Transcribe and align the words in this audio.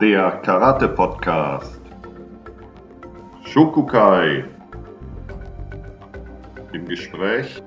der 0.00 0.40
Karate-Podcast. 0.42 1.80
Shokukai. 3.44 4.44
Im 6.72 6.86
Gespräch 6.86 7.62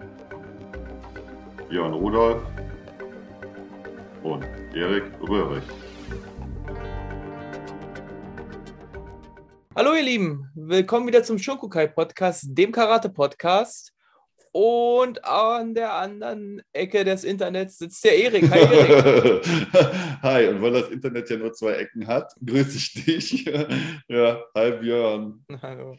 Björn 1.70 1.94
Rudolf 1.94 2.42
und 4.24 4.44
Erik 4.76 5.06
Röhrig. 5.22 5.64
Hallo 9.74 9.94
ihr 9.94 10.04
Lieben, 10.04 10.50
willkommen 10.54 11.08
wieder 11.08 11.24
zum 11.24 11.38
Shokukai 11.38 11.88
Podcast, 11.88 12.46
dem 12.50 12.74
Karate 12.74 13.10
Podcast. 13.10 13.94
Und 14.60 15.24
an 15.24 15.76
der 15.76 15.94
anderen 15.94 16.64
Ecke 16.74 17.04
des 17.04 17.24
Internets 17.24 17.78
sitzt 17.78 18.04
der 18.04 18.18
Erik. 18.18 18.50
Hi 18.50 18.60
Erik. 18.60 19.46
hi, 20.24 20.48
und 20.48 20.64
weil 20.64 20.72
das 20.72 20.90
Internet 20.90 21.30
ja 21.30 21.38
nur 21.38 21.54
zwei 21.54 21.74
Ecken 21.74 22.08
hat, 22.08 22.34
grüße 22.44 22.76
ich 22.76 23.06
dich. 23.06 23.46
ja, 24.08 24.42
hi 24.56 24.72
Björn. 24.72 25.46
Hallo. 25.62 25.96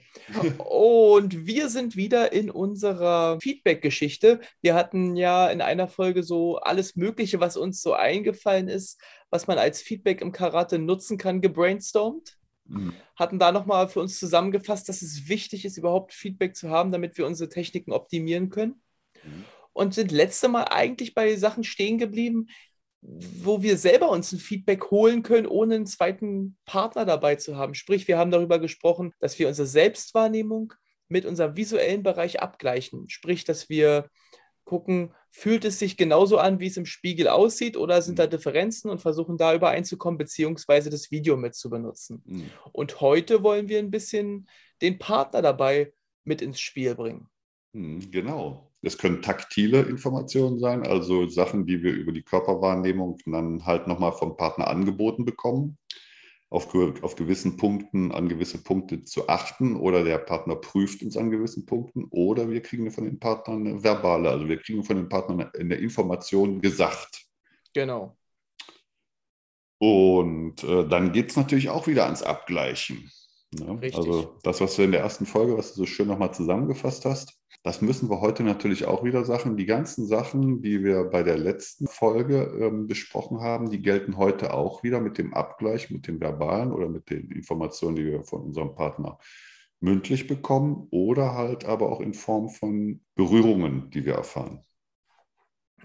Und 0.59 1.47
wir 1.47 1.69
sind 1.69 1.95
wieder 1.95 2.33
in 2.33 2.51
unserer 2.51 3.39
Feedback-Geschichte. 3.41 4.41
Wir 4.61 4.75
hatten 4.75 5.15
ja 5.15 5.47
in 5.51 5.61
einer 5.61 5.87
Folge 5.87 6.25
so 6.25 6.57
alles 6.57 6.97
Mögliche, 6.97 7.39
was 7.39 7.57
uns 7.57 7.81
so 7.81 7.93
eingefallen 7.93 8.67
ist, 8.67 9.01
was 9.31 9.47
man 9.47 9.59
als 9.59 9.81
Feedback 9.81 10.21
im 10.21 10.33
Karate 10.33 10.81
nutzen 10.81 11.17
kann, 11.17 11.41
gebrainstormt. 11.41 12.39
Mhm. 12.69 12.95
Hatten 13.17 13.39
da 13.39 13.51
nochmal 13.53 13.89
für 13.89 14.01
uns 14.01 14.19
zusammengefasst, 14.19 14.89
dass 14.89 15.03
es 15.03 15.29
wichtig 15.29 15.65
ist, 15.65 15.77
überhaupt 15.77 16.13
Feedback 16.13 16.55
zu 16.55 16.71
haben, 16.71 16.93
damit 16.93 17.19
wir 17.19 17.27
unsere 17.27 17.49
Techniken 17.49 17.93
optimieren 17.93 18.51
können. 18.51 18.83
Mhm. 19.25 19.45
Und 19.73 19.95
sind 19.95 20.13
letzte 20.13 20.49
Mal 20.49 20.65
eigentlich 20.65 21.15
bei 21.15 21.37
Sachen 21.37 21.65
stehen 21.65 21.99
geblieben, 21.99 22.49
wo 23.01 23.63
wir 23.63 23.77
selber 23.77 24.11
uns 24.11 24.33
ein 24.33 24.39
Feedback 24.39 24.91
holen 24.91 25.23
können, 25.23 25.47
ohne 25.47 25.77
einen 25.77 25.87
zweiten 25.87 26.57
Partner 26.65 27.05
dabei 27.05 27.37
zu 27.37 27.57
haben. 27.57 27.75
Sprich, 27.75 28.09
wir 28.09 28.19
haben 28.19 28.31
darüber 28.31 28.59
gesprochen, 28.59 29.13
dass 29.21 29.39
wir 29.39 29.49
unsere 29.49 29.69
Selbstwahrnehmung 29.69 30.75
mit 31.09 31.25
unserem 31.25 31.57
visuellen 31.57 32.03
Bereich 32.03 32.41
abgleichen. 32.41 33.09
Sprich, 33.09 33.45
dass 33.45 33.69
wir 33.69 34.09
gucken, 34.65 35.15
fühlt 35.31 35.65
es 35.65 35.79
sich 35.79 35.97
genauso 35.97 36.39
an, 36.39 36.61
wie 36.61 36.67
es 36.67 36.77
im 36.77 36.87
Spiegel 36.87 37.29
aussieht, 37.29 37.77
oder 37.77 38.03
sind 38.03 38.19
da 38.19 38.27
mhm. 38.27 38.31
Differenzen 38.31 38.91
und 38.91 39.01
versuchen 39.01 39.37
da 39.37 39.55
übereinzukommen, 39.55 40.19
beziehungsweise 40.19 40.91
das 40.91 41.11
Video 41.11 41.37
mit 41.37 41.55
zu 41.55 41.71
benutzen. 41.71 42.23
Mhm. 42.25 42.51
Und 42.73 43.01
heute 43.01 43.43
wollen 43.43 43.69
wir 43.69 43.79
ein 43.79 43.91
bisschen 43.91 44.49
den 44.83 44.99
Partner 44.99 45.43
dabei 45.43 45.93
mit 46.25 46.43
ins 46.43 46.61
Spiel 46.61 46.95
bringen. 46.95 47.29
Mhm, 47.73 48.11
genau. 48.11 48.71
Es 48.81 48.97
können 48.97 49.23
taktile 49.23 49.83
Informationen 49.83 50.59
sein, 50.59 50.87
also 50.87 51.27
Sachen, 51.27 51.67
die 51.67 51.83
wir 51.83 51.93
über 51.93 52.13
die 52.13 52.23
Körperwahrnehmung 52.23 53.19
dann 53.27 53.67
halt 53.67 53.89
nochmal 53.89 54.13
vom 54.13 54.37
Partner 54.37 54.69
angeboten 54.69 55.25
bekommen 55.25 55.79
auf, 56.51 56.75
auf 57.03 57.17
gewissen 57.17 57.57
Punkten 57.57 58.11
an 58.13 58.29
gewisse 58.29 58.63
Punkte 58.63 59.05
zu 59.05 59.29
achten 59.29 59.77
oder 59.77 60.03
der 60.03 60.19
Partner 60.19 60.57
prüft 60.57 61.03
uns 61.03 61.17
an 61.17 61.31
gewissen 61.31 61.67
Punkten 61.67 62.07
oder 62.11 62.49
wir 62.51 62.63
kriegen 62.63 62.91
von 62.91 63.05
den 63.05 63.19
Partnern 63.19 63.67
eine 63.67 63.83
verbale, 63.83 64.31
also 64.31 64.49
wir 64.49 64.59
kriegen 64.59 64.83
von 64.83 64.97
den 64.97 65.09
Partnern 65.09 65.51
eine 65.59 65.75
Information 65.75 66.61
gesagt. 66.61 67.27
Genau. 67.75 68.17
Und 69.79 70.65
äh, 70.65 70.89
dann 70.89 71.13
geht 71.13 71.31
es 71.31 71.37
natürlich 71.37 71.69
auch 71.69 71.87
wieder 71.87 72.05
ans 72.05 72.23
Abgleichen. 72.23 73.11
Ne? 73.53 73.79
Also 73.95 74.39
das, 74.43 74.61
was 74.61 74.77
du 74.77 74.83
in 74.83 74.93
der 74.93 75.03
ersten 75.03 75.27
Folge, 75.27 75.57
was 75.57 75.75
du 75.75 75.81
so 75.81 75.87
schön 75.87 76.09
nochmal 76.09 76.35
zusammengefasst 76.35 77.05
hast, 77.05 77.38
das 77.63 77.83
müssen 77.83 78.09
wir 78.09 78.21
heute 78.21 78.45
natürlich 78.45 78.87
auch 78.87 79.05
wieder 79.05 79.25
Sachen. 79.25 79.57
Die 79.57 79.67
ganzen 79.67 80.07
Sachen, 80.07 80.63
die 80.63 80.85
wir 80.85 81.05
bei 81.05 81.23
der 81.23 81.37
letzten 81.37 81.87
Folge 81.87 82.43
ähm, 82.61 82.87
besprochen 82.87 83.41
haben, 83.41 83.71
die 83.71 83.83
gelten 83.83 84.17
heute 84.17 84.55
auch 84.55 84.83
wieder 84.83 85.01
mit 85.01 85.19
dem 85.19 85.35
Abgleich, 85.35 85.91
mit 85.91 86.07
den 86.07 86.21
verbalen 86.21 86.73
oder 86.73 86.89
mit 86.89 87.11
den 87.11 87.31
Informationen, 87.31 87.97
die 87.97 88.07
wir 88.07 88.25
von 88.25 88.43
unserem 88.43 88.75
Partner 88.75 89.19
mündlich 89.81 90.27
bekommen 90.27 90.89
oder 90.91 91.35
halt 91.35 91.65
aber 91.65 91.91
auch 91.91 92.01
in 92.01 92.15
Form 92.15 92.49
von 92.49 93.01
Berührungen, 93.15 93.91
die 93.91 94.05
wir 94.05 94.15
erfahren. 94.15 94.65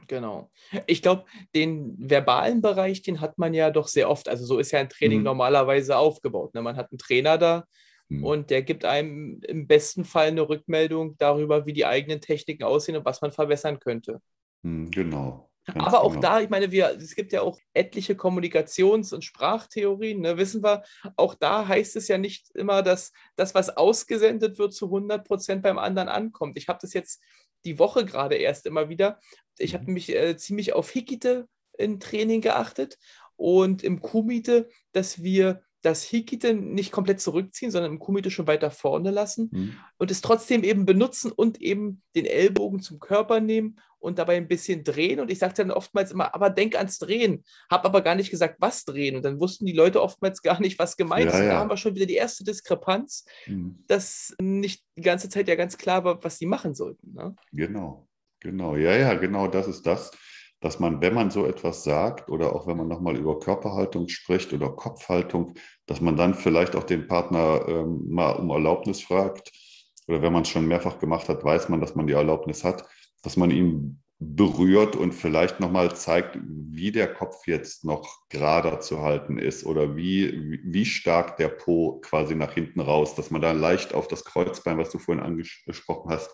Genau. 0.08 0.52
Ich 0.86 1.02
glaube, 1.02 1.26
den 1.56 1.96
verbalen 1.98 2.62
Bereich, 2.62 3.02
den 3.02 3.22
hat 3.22 3.38
man 3.38 3.54
ja 3.54 3.70
doch 3.70 3.88
sehr 3.88 4.10
oft. 4.10 4.28
Also 4.28 4.46
so 4.46 4.60
ist 4.60 4.72
ja 4.72 4.80
ein 4.80 4.90
Training 4.90 5.20
mhm. 5.20 5.26
normalerweise 5.26 5.98
aufgebaut. 5.98 6.54
Ne? 6.54 6.62
Man 6.62 6.76
hat 6.76 6.92
einen 6.92 6.98
Trainer 6.98 7.38
da, 7.38 7.66
Mhm. 8.10 8.24
Und 8.24 8.50
der 8.50 8.62
gibt 8.64 8.86
einem 8.86 9.42
im 9.44 9.68
besten 9.68 10.06
Fall 10.06 10.28
eine 10.28 10.48
Rückmeldung 10.48 11.18
darüber, 11.18 11.66
wie 11.66 11.74
die 11.74 11.86
eigenen 11.86 12.22
Techniken 12.22 12.64
aussehen 12.64 12.98
und 12.98 13.06
was 13.06 13.22
man 13.22 13.32
verbessern 13.32 13.80
könnte. 13.80 14.22
Mhm, 14.64 14.92
genau. 14.92 15.50
Ganz 15.66 15.88
Aber 15.88 16.02
auch 16.02 16.10
genau. 16.10 16.22
da, 16.22 16.42
ich 16.42 16.50
meine, 16.50 16.72
wir, 16.72 16.98
es 16.98 17.16
gibt 17.16 17.32
ja 17.32 17.42
auch 17.42 17.58
etliche 17.74 18.16
Kommunikations- 18.16 19.14
und 19.14 19.24
Sprachtheorien, 19.24 20.20
ne, 20.20 20.38
wissen 20.38 20.62
wir, 20.62 20.84
auch 21.16 21.36
da 21.36 21.66
heißt 21.66 21.96
es 21.96 22.10
ja 22.10 22.18
nicht 22.18 22.52
immer, 22.54 22.82
dass 22.82 23.14
das, 23.38 23.56
was 23.56 23.70
ausgesendet 23.70 24.58
wird, 24.58 24.74
zu 24.74 24.86
100 24.86 25.26
Prozent 25.26 25.64
beim 25.64 25.78
anderen 25.78 26.10
ankommt. 26.10 26.58
Ich 26.58 26.68
habe 26.68 26.80
das 26.82 26.94
jetzt 26.94 27.22
die 27.64 27.80
Woche 27.80 28.04
gerade 28.04 28.36
erst 28.36 28.66
immer 28.66 28.90
wieder. 28.90 29.20
Ich 29.58 29.74
habe 29.74 29.86
mhm. 29.86 29.94
mich 29.94 30.14
äh, 30.14 30.36
ziemlich 30.36 30.74
auf 30.74 30.90
Hikite 30.90 31.48
im 31.78 32.02
Training 32.02 32.42
geachtet 32.42 32.98
und 33.38 33.84
im 33.84 34.02
Kumite, 34.02 34.70
dass 34.92 35.24
wir 35.24 35.64
das 35.84 36.04
Hikite 36.04 36.54
nicht 36.54 36.92
komplett 36.92 37.20
zurückziehen, 37.20 37.70
sondern 37.70 37.92
im 37.92 38.00
Kumite 38.00 38.32
schon 38.32 38.48
weiter 38.48 38.72
vorne 38.72 39.12
lassen 39.12 39.50
mhm. 39.52 39.76
und 39.98 40.12
es 40.12 40.22
trotzdem 40.22 40.64
eben 40.64 40.86
benutzen 40.86 41.32
und 41.32 41.62
eben 41.62 42.02
den 42.16 42.26
Ellbogen 42.26 42.80
zum 42.80 43.00
Körper 43.00 43.42
nehmen 43.42 43.78
und 44.00 44.18
dabei 44.18 44.38
ein 44.38 44.48
bisschen 44.48 44.84
drehen. 44.84 45.20
Und 45.20 45.30
ich 45.30 45.40
sage 45.40 45.54
dann 45.56 45.72
oftmals 45.72 46.12
immer, 46.12 46.34
aber 46.34 46.50
denk 46.50 46.76
ans 46.76 47.00
Drehen. 47.00 47.44
Habe 47.70 47.86
aber 47.86 48.02
gar 48.02 48.16
nicht 48.16 48.32
gesagt, 48.32 48.56
was 48.60 48.86
drehen. 48.86 49.16
Und 49.16 49.24
dann 49.24 49.40
wussten 49.40 49.66
die 49.66 49.74
Leute 49.74 50.02
oftmals 50.02 50.42
gar 50.42 50.60
nicht, 50.60 50.80
was 50.80 50.98
gemeint 50.98 51.28
ist. 51.28 51.34
Ja, 51.34 51.44
ja. 51.44 51.54
Da 51.54 51.60
haben 51.60 51.70
wir 51.70 51.78
schon 51.78 51.96
wieder 51.96 52.06
die 52.06 52.16
erste 52.16 52.44
Diskrepanz, 52.44 53.26
mhm. 53.46 53.84
dass 53.88 54.34
nicht 54.42 54.84
die 54.98 55.02
ganze 55.02 55.30
Zeit 55.30 55.48
ja 55.48 55.56
ganz 55.56 55.78
klar 55.78 56.04
war, 56.04 56.24
was 56.24 56.38
sie 56.38 56.46
machen 56.46 56.76
sollten. 56.76 57.14
Ne? 57.14 57.36
Genau, 57.52 58.08
genau. 58.40 58.76
Ja, 58.78 58.96
ja, 58.96 59.14
genau 59.16 59.48
das 59.48 59.68
ist 59.68 59.86
das 59.86 60.12
dass 60.64 60.80
man, 60.80 61.02
wenn 61.02 61.14
man 61.14 61.30
so 61.30 61.46
etwas 61.46 61.84
sagt 61.84 62.30
oder 62.30 62.56
auch 62.56 62.68
wenn 62.68 62.78
man 62.78 62.88
nochmal 62.88 63.18
über 63.18 63.38
Körperhaltung 63.38 64.08
spricht 64.08 64.54
oder 64.54 64.70
Kopfhaltung, 64.70 65.56
dass 65.88 66.00
man 66.00 66.16
dann 66.16 66.34
vielleicht 66.34 66.78
auch 66.78 66.86
den 66.86 67.06
Partner 67.06 67.66
ähm, 67.68 68.10
mal 68.10 68.32
um 68.38 68.50
Erlaubnis 68.50 69.02
fragt. 69.02 69.52
Oder 70.08 70.22
wenn 70.22 70.32
man 70.32 70.44
es 70.44 70.50
schon 70.50 70.66
mehrfach 70.66 71.00
gemacht 71.00 71.28
hat, 71.28 71.44
weiß 71.44 71.68
man, 71.68 71.82
dass 71.82 71.96
man 71.96 72.08
die 72.08 72.14
Erlaubnis 72.14 72.64
hat, 72.64 72.88
dass 73.24 73.36
man 73.36 73.52
ihn 73.52 74.02
berührt 74.20 74.96
und 74.96 75.12
vielleicht 75.12 75.60
nochmal 75.60 75.94
zeigt, 75.98 76.40
wie 76.42 76.94
der 76.94 77.14
Kopf 77.14 77.46
jetzt 77.46 77.84
noch 77.84 78.20
gerader 78.30 78.80
zu 78.80 79.02
halten 79.02 79.38
ist 79.38 79.66
oder 79.66 79.98
wie, 79.98 80.62
wie 80.64 80.86
stark 80.86 81.36
der 81.36 81.50
Po 81.50 82.00
quasi 82.00 82.36
nach 82.36 82.54
hinten 82.54 82.80
raus, 82.80 83.16
dass 83.16 83.32
man 83.32 83.42
da 83.42 83.52
leicht 83.52 83.94
auf 83.94 84.08
das 84.08 84.24
Kreuzbein, 84.24 84.78
was 84.78 84.92
du 84.92 84.98
vorhin 84.98 85.24
angesprochen 85.26 86.10
hast, 86.10 86.34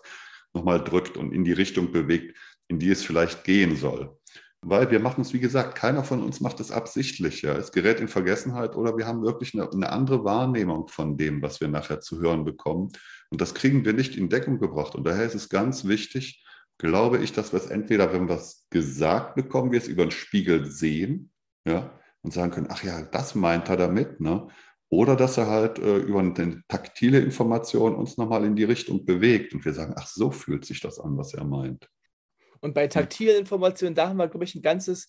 nochmal 0.52 0.84
drückt 0.84 1.16
und 1.16 1.32
in 1.32 1.42
die 1.42 1.52
Richtung 1.52 1.90
bewegt, 1.90 2.36
in 2.68 2.78
die 2.78 2.90
es 2.90 3.02
vielleicht 3.02 3.42
gehen 3.42 3.76
soll. 3.76 4.16
Weil 4.62 4.90
wir 4.90 5.00
machen 5.00 5.22
es, 5.22 5.32
wie 5.32 5.40
gesagt, 5.40 5.74
keiner 5.74 6.04
von 6.04 6.22
uns 6.22 6.40
macht 6.40 6.60
es 6.60 6.70
absichtlich. 6.70 7.42
Ja. 7.42 7.54
Es 7.54 7.72
gerät 7.72 7.98
in 8.00 8.08
Vergessenheit 8.08 8.76
oder 8.76 8.96
wir 8.98 9.06
haben 9.06 9.22
wirklich 9.22 9.54
eine, 9.54 9.70
eine, 9.70 9.90
andere 9.90 10.24
Wahrnehmung 10.24 10.88
von 10.88 11.16
dem, 11.16 11.40
was 11.40 11.60
wir 11.60 11.68
nachher 11.68 12.00
zu 12.00 12.20
hören 12.20 12.44
bekommen. 12.44 12.90
Und 13.30 13.40
das 13.40 13.54
kriegen 13.54 13.84
wir 13.84 13.94
nicht 13.94 14.16
in 14.16 14.28
Deckung 14.28 14.58
gebracht. 14.58 14.94
Und 14.94 15.04
daher 15.04 15.24
ist 15.24 15.34
es 15.34 15.48
ganz 15.48 15.86
wichtig, 15.86 16.44
glaube 16.76 17.18
ich, 17.18 17.32
dass 17.32 17.52
wir 17.52 17.58
es 17.58 17.66
entweder, 17.66 18.12
wenn 18.12 18.28
wir 18.28 18.36
es 18.36 18.66
gesagt 18.70 19.34
bekommen, 19.34 19.72
wir 19.72 19.78
es 19.78 19.88
über 19.88 20.04
den 20.04 20.10
Spiegel 20.10 20.66
sehen 20.66 21.30
ja, 21.66 21.98
und 22.22 22.32
sagen 22.32 22.52
können, 22.52 22.68
ach 22.70 22.82
ja, 22.84 23.02
das 23.02 23.34
meint 23.34 23.70
er 23.70 23.78
damit. 23.78 24.20
Ne? 24.20 24.48
Oder 24.90 25.16
dass 25.16 25.38
er 25.38 25.46
halt 25.46 25.78
äh, 25.78 25.98
über 25.98 26.18
eine 26.18 26.62
taktile 26.68 27.20
Information 27.20 27.94
uns 27.94 28.18
nochmal 28.18 28.44
in 28.44 28.56
die 28.56 28.64
Richtung 28.64 29.06
bewegt 29.06 29.54
und 29.54 29.64
wir 29.64 29.72
sagen, 29.72 29.94
ach, 29.96 30.06
so 30.06 30.30
fühlt 30.30 30.66
sich 30.66 30.80
das 30.80 30.98
an, 30.98 31.16
was 31.16 31.32
er 31.32 31.44
meint. 31.44 31.88
Und 32.60 32.74
bei 32.74 32.86
taktilen 32.86 33.38
Informationen, 33.38 33.94
da 33.94 34.08
haben 34.08 34.16
wir, 34.16 34.28
glaube 34.28 34.44
ich, 34.44 34.54
ein 34.54 34.62
ganzes 34.62 35.08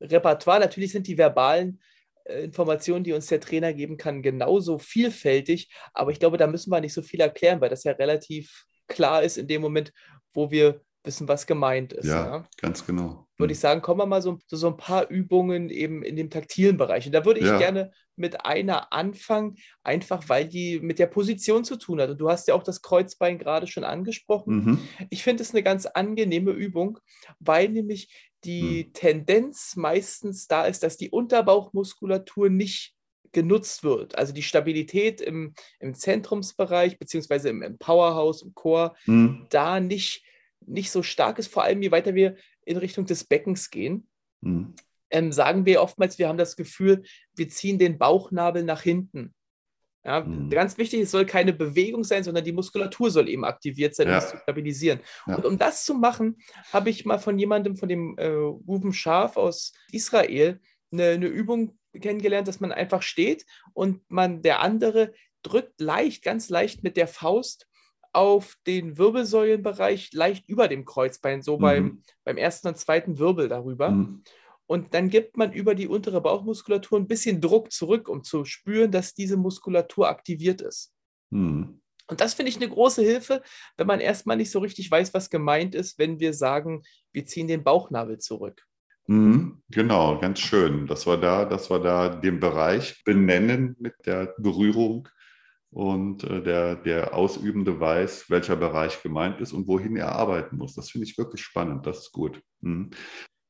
Repertoire. 0.00 0.60
Natürlich 0.60 0.92
sind 0.92 1.06
die 1.06 1.18
verbalen 1.18 1.80
äh, 2.24 2.44
Informationen, 2.44 3.04
die 3.04 3.12
uns 3.12 3.26
der 3.26 3.40
Trainer 3.40 3.72
geben 3.72 3.96
kann, 3.96 4.22
genauso 4.22 4.78
vielfältig. 4.78 5.70
Aber 5.92 6.10
ich 6.10 6.18
glaube, 6.18 6.36
da 6.36 6.46
müssen 6.46 6.70
wir 6.70 6.80
nicht 6.80 6.94
so 6.94 7.02
viel 7.02 7.20
erklären, 7.20 7.60
weil 7.60 7.70
das 7.70 7.84
ja 7.84 7.92
relativ 7.92 8.64
klar 8.86 9.22
ist 9.22 9.38
in 9.38 9.46
dem 9.46 9.62
Moment, 9.62 9.92
wo 10.32 10.50
wir 10.50 10.80
wissen, 11.04 11.28
was 11.28 11.46
gemeint 11.46 11.92
ist. 11.92 12.06
Ja, 12.06 12.26
ja? 12.26 12.48
ganz 12.60 12.86
genau. 12.86 13.26
Würde 13.38 13.52
ich 13.52 13.60
sagen, 13.60 13.82
kommen 13.82 14.00
wir 14.00 14.06
mal 14.06 14.20
so, 14.20 14.38
so 14.48 14.66
ein 14.66 14.76
paar 14.76 15.08
Übungen 15.08 15.70
eben 15.70 16.02
in 16.02 16.16
dem 16.16 16.28
taktilen 16.28 16.76
Bereich. 16.76 17.06
Und 17.06 17.12
da 17.12 17.24
würde 17.24 17.40
ich 17.40 17.46
ja. 17.46 17.56
gerne 17.56 17.92
mit 18.16 18.44
einer 18.44 18.92
anfangen, 18.92 19.56
einfach 19.84 20.28
weil 20.28 20.48
die 20.48 20.80
mit 20.80 20.98
der 20.98 21.06
Position 21.06 21.64
zu 21.64 21.76
tun 21.76 22.00
hat. 22.00 22.10
Und 22.10 22.18
du 22.18 22.28
hast 22.28 22.48
ja 22.48 22.54
auch 22.54 22.64
das 22.64 22.82
Kreuzbein 22.82 23.38
gerade 23.38 23.68
schon 23.68 23.84
angesprochen. 23.84 24.64
Mhm. 24.64 24.78
Ich 25.10 25.22
finde 25.22 25.42
es 25.42 25.52
eine 25.52 25.62
ganz 25.62 25.86
angenehme 25.86 26.50
Übung, 26.50 26.98
weil 27.38 27.68
nämlich 27.68 28.28
die 28.44 28.86
mhm. 28.86 28.92
Tendenz 28.92 29.76
meistens 29.76 30.48
da 30.48 30.66
ist, 30.66 30.82
dass 30.82 30.96
die 30.96 31.10
Unterbauchmuskulatur 31.10 32.50
nicht 32.50 32.94
genutzt 33.32 33.84
wird. 33.84 34.16
Also 34.16 34.32
die 34.32 34.42
Stabilität 34.42 35.20
im, 35.20 35.54
im 35.80 35.94
Zentrumsbereich, 35.94 36.98
beziehungsweise 36.98 37.50
im, 37.50 37.62
im 37.62 37.78
Powerhouse, 37.78 38.42
im 38.42 38.54
Core, 38.54 38.94
mhm. 39.06 39.46
da 39.50 39.80
nicht 39.80 40.24
nicht 40.66 40.90
so 40.90 41.02
stark 41.02 41.38
ist, 41.38 41.52
vor 41.52 41.64
allem 41.64 41.82
je 41.82 41.90
weiter 41.90 42.14
wir 42.14 42.36
in 42.64 42.76
Richtung 42.76 43.06
des 43.06 43.24
Beckens 43.24 43.70
gehen. 43.70 44.08
Mhm. 44.40 44.74
ähm, 45.10 45.32
sagen 45.32 45.66
wir 45.66 45.82
oftmals, 45.82 46.18
wir 46.18 46.28
haben 46.28 46.38
das 46.38 46.54
Gefühl, 46.54 47.02
wir 47.34 47.48
ziehen 47.48 47.78
den 47.78 47.98
Bauchnabel 47.98 48.62
nach 48.62 48.82
hinten. 48.82 49.34
Ja, 50.04 50.20
mhm. 50.20 50.48
Ganz 50.48 50.78
wichtig, 50.78 51.00
es 51.00 51.10
soll 51.10 51.26
keine 51.26 51.52
Bewegung 51.52 52.04
sein, 52.04 52.22
sondern 52.24 52.44
die 52.44 52.52
Muskulatur 52.52 53.10
soll 53.10 53.28
eben 53.28 53.44
aktiviert 53.44 53.94
sein, 53.94 54.08
um 54.08 54.14
es 54.14 54.30
zu 54.30 54.36
stabilisieren. 54.38 55.00
Ja. 55.26 55.36
Und 55.36 55.44
um 55.44 55.58
das 55.58 55.84
zu 55.84 55.94
machen, 55.94 56.38
habe 56.72 56.88
ich 56.88 57.04
mal 57.04 57.18
von 57.18 57.38
jemandem, 57.38 57.76
von 57.76 57.88
dem 57.88 58.16
äh, 58.16 58.28
Ruben 58.28 58.92
Scharf 58.92 59.36
aus 59.36 59.72
Israel, 59.92 60.60
eine, 60.92 61.10
eine 61.10 61.26
Übung 61.26 61.78
kennengelernt, 62.00 62.48
dass 62.48 62.60
man 62.60 62.72
einfach 62.72 63.02
steht 63.02 63.44
und 63.74 64.00
man 64.08 64.40
der 64.42 64.60
andere 64.60 65.12
drückt 65.42 65.80
leicht, 65.80 66.22
ganz 66.22 66.48
leicht 66.48 66.82
mit 66.82 66.96
der 66.96 67.08
Faust 67.08 67.67
auf 68.18 68.56
den 68.66 68.98
Wirbelsäulenbereich, 68.98 70.12
leicht 70.12 70.48
über 70.48 70.66
dem 70.66 70.84
Kreuzbein, 70.84 71.40
so 71.40 71.56
mhm. 71.56 71.62
beim, 71.62 72.02
beim 72.24 72.36
ersten 72.36 72.66
und 72.66 72.76
zweiten 72.76 73.20
Wirbel 73.20 73.48
darüber. 73.48 73.90
Mhm. 73.90 74.24
Und 74.66 74.92
dann 74.92 75.08
gibt 75.08 75.36
man 75.36 75.52
über 75.52 75.76
die 75.76 75.86
untere 75.86 76.20
Bauchmuskulatur 76.20 76.98
ein 76.98 77.06
bisschen 77.06 77.40
Druck 77.40 77.70
zurück, 77.70 78.08
um 78.08 78.24
zu 78.24 78.44
spüren, 78.44 78.90
dass 78.90 79.14
diese 79.14 79.36
Muskulatur 79.36 80.08
aktiviert 80.08 80.60
ist. 80.60 80.92
Mhm. 81.30 81.80
Und 82.08 82.20
das 82.20 82.34
finde 82.34 82.50
ich 82.50 82.56
eine 82.56 82.68
große 82.68 83.02
Hilfe, 83.02 83.40
wenn 83.76 83.86
man 83.86 84.00
erstmal 84.00 84.36
nicht 84.36 84.50
so 84.50 84.58
richtig 84.58 84.90
weiß, 84.90 85.14
was 85.14 85.30
gemeint 85.30 85.76
ist, 85.76 85.96
wenn 86.00 86.18
wir 86.18 86.34
sagen, 86.34 86.82
wir 87.12 87.24
ziehen 87.24 87.46
den 87.46 87.62
Bauchnabel 87.62 88.18
zurück. 88.18 88.64
Mhm, 89.06 89.62
genau, 89.70 90.18
ganz 90.18 90.40
schön. 90.40 90.88
Dass 90.88 91.06
wir 91.06 91.18
da, 91.18 91.44
dass 91.44 91.70
wir 91.70 91.78
da 91.78 92.08
den 92.08 92.40
Bereich 92.40 93.04
benennen 93.04 93.76
mit 93.78 93.94
der 94.06 94.34
Berührung 94.38 95.08
und 95.70 96.24
äh, 96.24 96.42
der, 96.42 96.76
der 96.76 97.14
Ausübende 97.14 97.78
weiß, 97.78 98.30
welcher 98.30 98.56
Bereich 98.56 99.02
gemeint 99.02 99.40
ist 99.40 99.52
und 99.52 99.66
wohin 99.66 99.96
er 99.96 100.12
arbeiten 100.12 100.56
muss. 100.56 100.74
Das 100.74 100.90
finde 100.90 101.06
ich 101.06 101.18
wirklich 101.18 101.42
spannend. 101.42 101.86
Das 101.86 101.98
ist 101.98 102.12
gut. 102.12 102.40
Mhm. 102.60 102.90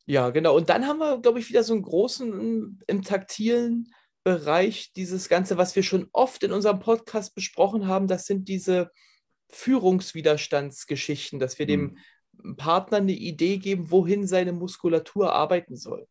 Ja, 0.07 0.31
genau. 0.31 0.57
Und 0.57 0.69
dann 0.71 0.87
haben 0.87 0.99
wir, 0.99 1.19
glaube 1.21 1.39
ich, 1.39 1.49
wieder 1.49 1.63
so 1.63 1.75
einen 1.75 1.83
großen 1.83 2.81
im 2.87 3.03
taktilen 3.03 3.93
Bereich, 4.25 4.93
dieses 4.95 5.29
Ganze, 5.29 5.59
was 5.59 5.77
wir 5.77 5.83
schon 5.83 6.09
oft 6.13 6.43
in 6.43 6.53
unserem 6.53 6.81
Podcast 6.81 7.35
besprochen 7.35 7.87
haben, 7.87 8.09
das 8.09 8.27
sind 8.27 8.49
diese 8.49 8.91
Führungswiderstandsgeschichten, 9.51 11.39
dass 11.39 11.59
wir 11.59 11.67
mhm. 11.67 11.97
dem 12.43 12.57
Partner 12.57 12.99
eine 12.99 13.13
Idee 13.13 13.59
geben, 13.59 13.91
wohin 13.91 14.27
seine 14.27 14.53
Muskulatur 14.53 15.33
arbeiten 15.33 15.77
soll. 15.77 16.07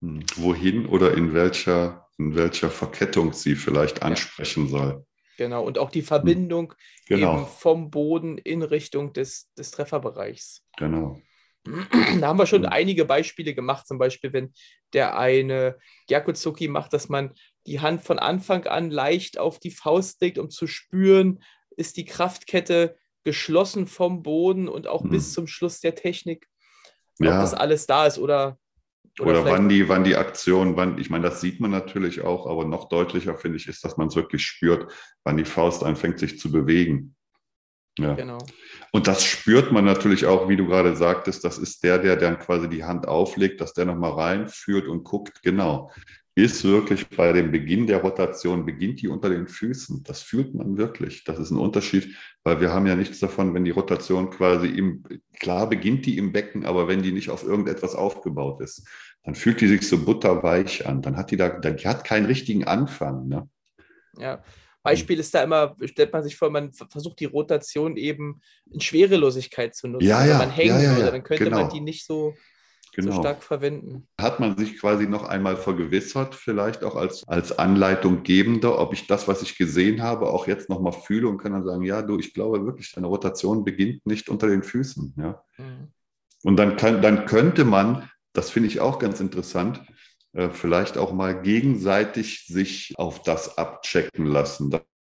Hm. 0.00 0.22
Wohin 0.36 0.86
oder 0.86 1.14
in 1.16 1.32
welcher, 1.34 2.08
in 2.18 2.34
welcher 2.34 2.70
Verkettung 2.70 3.32
sie 3.32 3.54
vielleicht 3.54 4.02
ansprechen 4.02 4.64
ja. 4.64 4.70
soll. 4.70 5.06
Genau, 5.38 5.64
und 5.64 5.78
auch 5.78 5.90
die 5.90 6.02
Verbindung 6.02 6.74
genau. 7.06 7.44
vom 7.46 7.90
Boden 7.90 8.38
in 8.38 8.62
Richtung 8.62 9.12
des, 9.12 9.52
des 9.54 9.70
Trefferbereichs. 9.70 10.62
Genau. 10.76 11.20
Da 12.20 12.26
haben 12.28 12.38
wir 12.38 12.46
schon 12.46 12.66
einige 12.66 13.04
Beispiele 13.04 13.54
gemacht, 13.54 13.86
zum 13.86 13.98
Beispiel, 13.98 14.32
wenn 14.32 14.52
der 14.92 15.16
eine 15.16 15.78
Gyakuzuki 16.08 16.68
macht, 16.68 16.92
dass 16.92 17.08
man 17.08 17.32
die 17.66 17.80
Hand 17.80 18.02
von 18.02 18.18
Anfang 18.18 18.66
an 18.66 18.90
leicht 18.90 19.38
auf 19.38 19.60
die 19.60 19.70
Faust 19.70 20.20
legt, 20.20 20.38
um 20.38 20.50
zu 20.50 20.66
spüren, 20.66 21.42
ist 21.76 21.96
die 21.96 22.04
Kraftkette 22.04 22.96
geschlossen 23.24 23.86
vom 23.86 24.22
Boden 24.22 24.68
und 24.68 24.86
auch 24.88 25.02
hm. 25.02 25.10
bis 25.10 25.32
zum 25.32 25.46
Schluss 25.46 25.80
der 25.80 25.94
Technik, 25.94 26.48
ja. 27.18 27.36
ob 27.36 27.40
das 27.42 27.54
alles 27.54 27.86
da 27.86 28.06
ist 28.06 28.18
oder. 28.18 28.58
Oder, 29.20 29.42
oder 29.42 29.44
wann, 29.44 29.68
die, 29.68 29.88
wann 29.88 30.04
die 30.04 30.16
Aktion, 30.16 30.76
wann, 30.76 30.98
ich 30.98 31.10
meine, 31.10 31.24
das 31.24 31.40
sieht 31.40 31.60
man 31.60 31.70
natürlich 31.70 32.22
auch, 32.22 32.46
aber 32.46 32.64
noch 32.64 32.88
deutlicher 32.88 33.36
finde 33.36 33.58
ich, 33.58 33.68
ist, 33.68 33.84
dass 33.84 33.96
man 33.98 34.08
es 34.08 34.16
wirklich 34.16 34.44
spürt, 34.44 34.90
wann 35.24 35.36
die 35.36 35.44
Faust 35.44 35.84
anfängt, 35.84 36.18
sich 36.18 36.38
zu 36.38 36.50
bewegen. 36.50 37.14
Ja. 37.98 38.14
Genau. 38.14 38.38
Und 38.90 39.06
das 39.06 39.22
spürt 39.22 39.70
man 39.70 39.84
natürlich 39.84 40.24
auch, 40.24 40.48
wie 40.48 40.56
du 40.56 40.66
gerade 40.66 40.96
sagtest, 40.96 41.44
das 41.44 41.58
ist 41.58 41.84
der, 41.84 41.98
der 41.98 42.16
dann 42.16 42.38
quasi 42.38 42.68
die 42.70 42.84
Hand 42.84 43.06
auflegt, 43.06 43.60
dass 43.60 43.74
der 43.74 43.84
nochmal 43.84 44.12
reinführt 44.12 44.88
und 44.88 45.04
guckt, 45.04 45.42
genau 45.42 45.90
ist 46.34 46.64
wirklich 46.64 47.08
bei 47.08 47.32
dem 47.32 47.52
Beginn 47.52 47.86
der 47.86 47.98
Rotation, 47.98 48.64
beginnt 48.64 49.02
die 49.02 49.08
unter 49.08 49.28
den 49.28 49.46
Füßen. 49.46 50.02
Das 50.02 50.22
fühlt 50.22 50.54
man 50.54 50.78
wirklich. 50.78 51.24
Das 51.24 51.38
ist 51.38 51.50
ein 51.50 51.58
Unterschied, 51.58 52.16
weil 52.42 52.60
wir 52.60 52.72
haben 52.72 52.86
ja 52.86 52.96
nichts 52.96 53.20
davon, 53.20 53.52
wenn 53.52 53.64
die 53.64 53.70
Rotation 53.70 54.30
quasi 54.30 54.68
im, 54.68 55.02
klar 55.38 55.68
beginnt 55.68 56.06
die 56.06 56.16
im 56.16 56.32
Becken, 56.32 56.64
aber 56.64 56.88
wenn 56.88 57.02
die 57.02 57.12
nicht 57.12 57.28
auf 57.28 57.44
irgendetwas 57.44 57.94
aufgebaut 57.94 58.62
ist, 58.62 58.88
dann 59.24 59.34
fühlt 59.34 59.60
die 59.60 59.68
sich 59.68 59.86
so 59.86 60.04
butterweich 60.04 60.86
an. 60.86 61.02
Dann 61.02 61.16
hat 61.16 61.30
die 61.30 61.36
da, 61.36 61.50
die 61.50 61.86
hat 61.86 62.04
keinen 62.04 62.26
richtigen 62.26 62.64
Anfang. 62.64 63.28
Ne? 63.28 63.48
Ja. 64.18 64.42
Beispiel 64.82 65.20
ist 65.20 65.34
da 65.34 65.44
immer, 65.44 65.76
stellt 65.84 66.12
man 66.12 66.24
sich 66.24 66.36
vor, 66.36 66.50
man 66.50 66.72
versucht 66.72 67.20
die 67.20 67.26
Rotation 67.26 67.96
eben 67.96 68.40
in 68.70 68.80
Schwerelosigkeit 68.80 69.76
zu 69.76 69.86
nutzen. 69.86 70.08
Ja, 70.08 70.18
also 70.18 70.32
ja, 70.32 70.38
man 70.38 70.50
hängt 70.50 70.70
ja, 70.70 70.80
ja, 70.80 70.98
ja, 70.98 71.10
dann 71.10 71.22
könnte 71.22 71.44
genau. 71.44 71.60
man 71.60 71.70
die 71.70 71.80
nicht 71.80 72.04
so 72.04 72.34
genau. 72.92 73.12
so 73.12 73.20
stark 73.20 73.42
verwenden. 73.42 74.06
Hat 74.20 74.40
man 74.40 74.56
sich 74.56 74.78
quasi 74.78 75.06
noch 75.06 75.24
einmal 75.24 75.56
vergewissert, 75.56 76.34
vielleicht 76.34 76.84
auch 76.84 76.96
als, 76.96 77.26
als 77.26 77.58
Anleitung 77.58 78.22
gebender, 78.22 78.78
ob 78.78 78.92
ich 78.92 79.06
das, 79.06 79.28
was 79.28 79.42
ich 79.42 79.56
gesehen 79.56 80.02
habe, 80.02 80.28
auch 80.28 80.46
jetzt 80.46 80.68
nochmal 80.68 80.92
fühle 80.92 81.28
und 81.28 81.38
kann 81.38 81.52
dann 81.52 81.64
sagen, 81.64 81.82
ja, 81.82 82.02
du, 82.02 82.18
ich 82.18 82.34
glaube 82.34 82.64
wirklich, 82.64 82.92
deine 82.92 83.06
Rotation 83.06 83.64
beginnt 83.64 84.06
nicht 84.06 84.28
unter 84.28 84.46
den 84.46 84.62
Füßen. 84.62 85.14
Ja? 85.16 85.42
Mhm. 85.58 85.92
Und 86.44 86.56
dann, 86.56 86.76
kann, 86.76 87.02
dann 87.02 87.26
könnte 87.26 87.64
man, 87.64 88.08
das 88.32 88.50
finde 88.50 88.68
ich 88.68 88.80
auch 88.80 88.98
ganz 88.98 89.20
interessant, 89.20 89.82
äh, 90.32 90.48
vielleicht 90.50 90.98
auch 90.98 91.12
mal 91.12 91.40
gegenseitig 91.42 92.46
sich 92.46 92.94
auf 92.96 93.22
das 93.22 93.58
abchecken 93.58 94.26
lassen, 94.26 94.70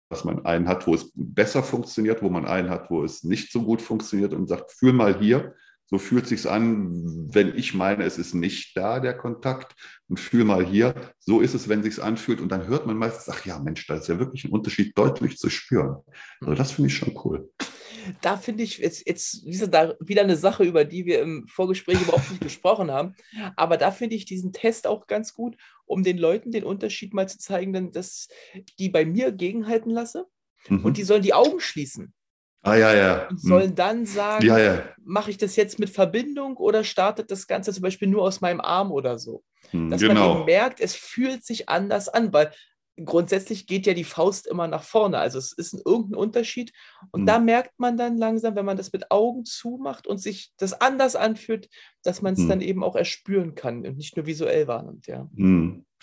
dass 0.10 0.26
man 0.26 0.46
einen 0.46 0.68
hat, 0.68 0.86
wo 0.86 0.94
es 0.94 1.12
besser 1.16 1.64
funktioniert, 1.64 2.22
wo 2.22 2.30
man 2.30 2.46
einen 2.46 2.70
hat, 2.70 2.92
wo 2.92 3.04
es 3.04 3.24
nicht 3.24 3.52
so 3.52 3.64
gut 3.64 3.82
funktioniert 3.82 4.34
und 4.34 4.48
sagt, 4.48 4.72
fühl 4.72 4.94
mal 4.94 5.20
hier, 5.20 5.56
so 5.94 6.00
fühlt 6.00 6.26
sich 6.26 6.50
an, 6.50 7.30
wenn 7.32 7.56
ich 7.56 7.76
meine, 7.76 8.04
es 8.04 8.18
ist 8.18 8.34
nicht 8.34 8.76
da, 8.76 9.00
der 9.00 9.16
Kontakt. 9.16 9.76
Und 10.08 10.20
fühl 10.20 10.44
mal 10.44 10.66
hier, 10.66 10.96
so 11.20 11.40
ist 11.40 11.54
es, 11.54 11.70
wenn 11.70 11.84
sich 11.84 12.02
anfühlt. 12.02 12.42
Und 12.42 12.52
dann 12.52 12.66
hört 12.66 12.88
man 12.88 12.98
meistens, 12.98 13.30
ach 13.30 13.46
ja, 13.46 13.60
Mensch, 13.60 13.86
da 13.86 13.98
ist 13.98 14.08
ja 14.08 14.18
wirklich 14.18 14.44
ein 14.44 14.52
Unterschied 14.52 14.98
deutlich 14.98 15.38
zu 15.38 15.52
spüren. 15.52 15.98
Also 16.42 16.56
das 16.56 16.72
finde 16.72 16.88
ich 16.88 16.98
schon 16.98 17.16
cool. 17.24 17.48
Da 18.22 18.38
finde 18.38 18.64
ich 18.64 18.80
jetzt, 18.80 19.08
jetzt 19.08 19.46
da 19.72 19.94
wieder 20.00 20.24
eine 20.24 20.36
Sache, 20.36 20.64
über 20.64 20.84
die 20.84 21.06
wir 21.06 21.22
im 21.22 21.46
Vorgespräch 21.48 22.02
überhaupt 22.02 22.32
nicht 22.32 22.42
gesprochen 22.42 22.90
haben. 22.90 23.14
Aber 23.56 23.78
da 23.78 23.92
finde 23.92 24.16
ich 24.16 24.26
diesen 24.26 24.52
Test 24.52 24.88
auch 24.88 25.06
ganz 25.06 25.36
gut, 25.36 25.58
um 25.86 26.02
den 26.02 26.18
Leuten 26.18 26.50
den 26.50 26.64
Unterschied 26.64 27.14
mal 27.14 27.30
zu 27.30 27.38
zeigen, 27.38 27.92
dass 27.92 28.30
die 28.80 28.90
bei 28.90 29.06
mir 29.06 29.32
gegenhalten 29.32 29.92
lasse. 29.92 30.26
Mhm. 30.70 30.86
Und 30.86 30.98
die 30.98 31.04
sollen 31.04 31.22
die 31.22 31.36
Augen 31.36 31.60
schließen. 31.60 32.16
Ah, 32.64 32.76
ja, 32.76 32.96
ja. 32.96 33.28
Und 33.28 33.42
sollen 33.42 33.70
hm. 33.70 33.76
dann 33.76 34.06
sagen, 34.06 34.46
ja, 34.46 34.58
ja. 34.58 34.84
mache 35.04 35.30
ich 35.30 35.38
das 35.38 35.58
jetzt 35.58 35.80
mit 35.80 35.90
Verbindung 35.90 36.56
oder 36.56 36.86
startet 36.86 37.30
das 37.30 37.46
Ganze 37.46 37.74
zum 37.74 37.84
Beispiel 37.84 38.08
nur 38.08 38.24
aus 38.24 38.40
meinem 38.40 38.62
Arm 38.62 38.92
oder 38.92 39.20
so? 39.20 39.44
Hm, 39.72 39.90
Dass 39.90 40.02
genau. 40.02 40.14
man 40.14 40.38
eben 40.38 40.46
merkt, 40.46 40.80
es 40.80 40.96
fühlt 40.96 41.46
sich 41.46 41.68
anders 41.68 42.08
an, 42.08 42.32
weil 42.32 42.54
grundsätzlich 43.04 43.68
geht 43.68 43.86
ja 43.86 43.94
die 43.94 44.06
Faust 44.06 44.48
immer 44.48 44.68
nach 44.68 44.84
vorne. 44.84 45.18
Also 45.18 45.40
es 45.40 45.52
ist 45.52 45.74
ein, 45.74 45.82
irgendein 45.84 46.16
Unterschied. 46.16 46.72
Und 47.12 47.22
hm. 47.22 47.26
da 47.26 47.40
merkt 47.40 47.78
man 47.80 47.98
dann 47.98 48.18
langsam, 48.18 48.56
wenn 48.56 48.66
man 48.66 48.78
das 48.78 48.94
mit 48.94 49.12
Augen 49.12 49.44
zumacht 49.44 50.08
und 50.08 50.20
sich 50.20 50.54
das 50.58 50.80
anders 50.80 51.18
anfühlt, 51.18 51.70
dass 52.02 52.22
man 52.22 52.34
es 52.34 52.40
hm. 52.40 52.50
dann 52.50 52.62
eben 52.62 52.84
auch 52.84 52.96
erspüren 52.96 53.56
kann 53.56 53.86
und 53.86 53.98
nicht 53.98 54.16
nur 54.16 54.26
visuell 54.26 54.68
wahrnimmt, 54.68 55.08
ja. 55.08 55.28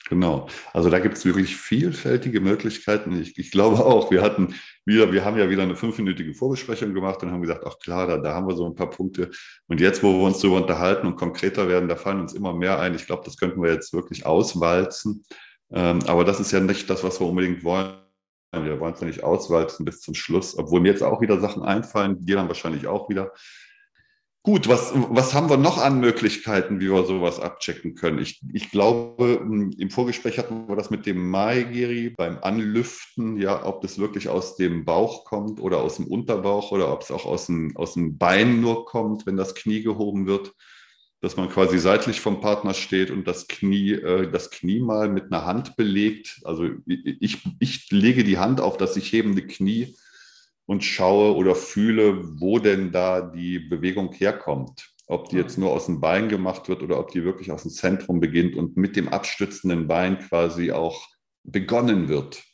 Genau. 0.09 0.49
Also 0.73 0.91
da 0.91 0.99
gibt 0.99 1.17
es 1.17 1.25
wirklich 1.25 1.57
vielfältige 1.57 2.41
Möglichkeiten. 2.41 3.21
Ich, 3.21 3.39
ich, 3.39 3.51
glaube 3.51 3.85
auch, 3.85 4.11
wir 4.11 4.23
hatten 4.23 4.55
wieder, 4.85 5.13
wir 5.13 5.25
haben 5.25 5.39
ja 5.39 5.49
wieder 5.51 5.63
eine 5.63 5.77
fünfminütige 5.77 6.35
Vorbesprechung 6.35 6.95
gemacht 6.95 7.23
und 7.23 7.31
haben 7.31 7.43
gesagt, 7.43 7.65
ach 7.67 7.79
klar, 7.79 8.07
da, 8.07 8.19
da 8.19 8.35
haben 8.35 8.49
wir 8.49 8.57
so 8.57 8.67
ein 8.67 8.75
paar 8.75 8.91
Punkte. 8.91 9.31
Und 9.69 9.81
jetzt, 9.81 10.03
wo 10.03 10.13
wir 10.13 10.27
uns 10.27 10.41
darüber 10.41 10.57
unterhalten 10.57 11.07
und 11.07 11.17
konkreter 11.17 11.69
werden, 11.69 11.89
da 11.89 11.97
fallen 11.97 12.21
uns 12.21 12.33
immer 12.33 12.53
mehr 12.55 12.81
ein. 12.81 12.95
Ich 12.95 13.07
glaube, 13.07 13.23
das 13.25 13.37
könnten 13.37 13.63
wir 13.63 13.73
jetzt 13.73 13.93
wirklich 13.93 14.27
auswalzen. 14.27 15.25
Ähm, 15.73 16.01
aber 16.07 16.25
das 16.25 16.41
ist 16.41 16.51
ja 16.51 16.61
nicht 16.61 16.91
das, 16.91 17.05
was 17.05 17.21
wir 17.21 17.29
unbedingt 17.29 17.63
wollen. 17.63 17.95
Wir 18.53 18.81
wollen 18.81 18.95
es 18.95 19.01
ja 19.01 19.07
nicht 19.07 19.23
auswalzen 19.23 19.85
bis 19.85 20.01
zum 20.01 20.15
Schluss, 20.15 20.59
obwohl 20.59 20.81
mir 20.81 20.89
jetzt 20.89 21.05
auch 21.05 21.21
wieder 21.21 21.39
Sachen 21.39 21.63
einfallen, 21.63 22.19
dir 22.19 22.35
dann 22.35 22.49
wahrscheinlich 22.49 22.89
auch 22.89 23.09
wieder. 23.09 23.33
Gut, 24.43 24.69
was, 24.69 24.93
was 24.95 25.35
haben 25.35 25.51
wir 25.51 25.59
noch 25.59 25.77
an 25.77 26.01
Möglichkeiten, 26.01 26.81
wie 26.81 26.91
wir 26.91 27.05
sowas 27.05 27.39
abchecken 27.39 27.95
können? 27.95 28.19
Ich, 28.19 28.41
ich 28.55 28.71
glaube, 28.71 29.39
hm, 29.39 29.73
im 29.77 29.91
Vorgespräch 29.91 30.39
hatten 30.39 30.67
wir 30.67 30.77
das 30.77 30.89
mit 30.89 31.05
dem 31.05 31.29
Maigiri 31.29 32.09
beim 32.09 32.39
Anlüften, 32.41 33.37
ja, 33.37 33.67
ob 33.67 33.83
das 33.83 33.99
wirklich 33.99 34.31
aus 34.31 34.57
dem 34.57 34.87
Bauch 34.87 35.27
kommt 35.27 35.61
oder 35.61 35.83
aus 35.83 35.97
dem 35.97 36.07
Unterbauch 36.07 36.73
oder 36.73 36.91
ob 36.91 37.03
es 37.03 37.11
auch 37.11 37.27
aus 37.27 37.47
dem, 37.47 37.77
aus 37.77 37.93
dem 37.93 38.17
Bein 38.17 38.63
nur 38.63 38.87
kommt, 38.87 39.27
wenn 39.27 39.37
das 39.37 39.55
Knie 39.55 39.83
gehoben 39.83 40.27
wird, 40.27 40.55
dass 41.21 41.37
man 41.37 41.51
quasi 41.51 41.79
seitlich 41.79 42.23
vom 42.23 42.41
Partner 42.41 42.73
steht 42.73 43.11
und 43.11 43.29
das 43.29 43.47
Knie, 43.47 43.93
äh, 43.93 44.31
das 44.31 44.51
Knie 44.51 44.81
mal 44.81 45.11
mit 45.11 45.31
einer 45.31 45.45
Hand 45.45 45.77
belegt. 45.77 46.41
Also 46.45 46.67
ich, 46.87 47.43
ich 47.59 47.91
lege 47.91 48.25
die 48.25 48.39
Hand 48.39 48.63
auf 48.63 48.79
das 48.79 48.95
sich 48.95 49.13
hebende 49.13 49.47
Knie 49.47 49.95
und 50.71 50.85
schaue 50.85 51.35
oder 51.35 51.57
fühle, 51.57 52.41
wo 52.41 52.61
denn 52.61 52.93
da 52.93 53.23
die 53.23 53.59
Bewegung 53.59 54.13
herkommt. 54.13 54.95
Ob 55.09 55.29
die 55.29 55.35
jetzt 55.35 55.59
nur 55.59 55.73
aus 55.73 55.87
dem 55.87 56.01
Bein 56.01 56.29
gemacht 56.29 56.69
wird 56.69 56.85
oder 56.85 57.01
ob 57.01 57.11
die 57.11 57.25
wirklich 57.25 57.51
aus 57.51 57.63
dem 57.63 57.73
Zentrum 57.73 58.21
beginnt 58.21 58.55
und 58.55 58.77
mit 58.77 58.95
dem 58.95 59.09
abstützenden 59.09 59.89
Bein 59.89 60.21
quasi 60.21 60.71
auch 60.71 61.09
begonnen 61.43 62.09
wird. 62.09 62.45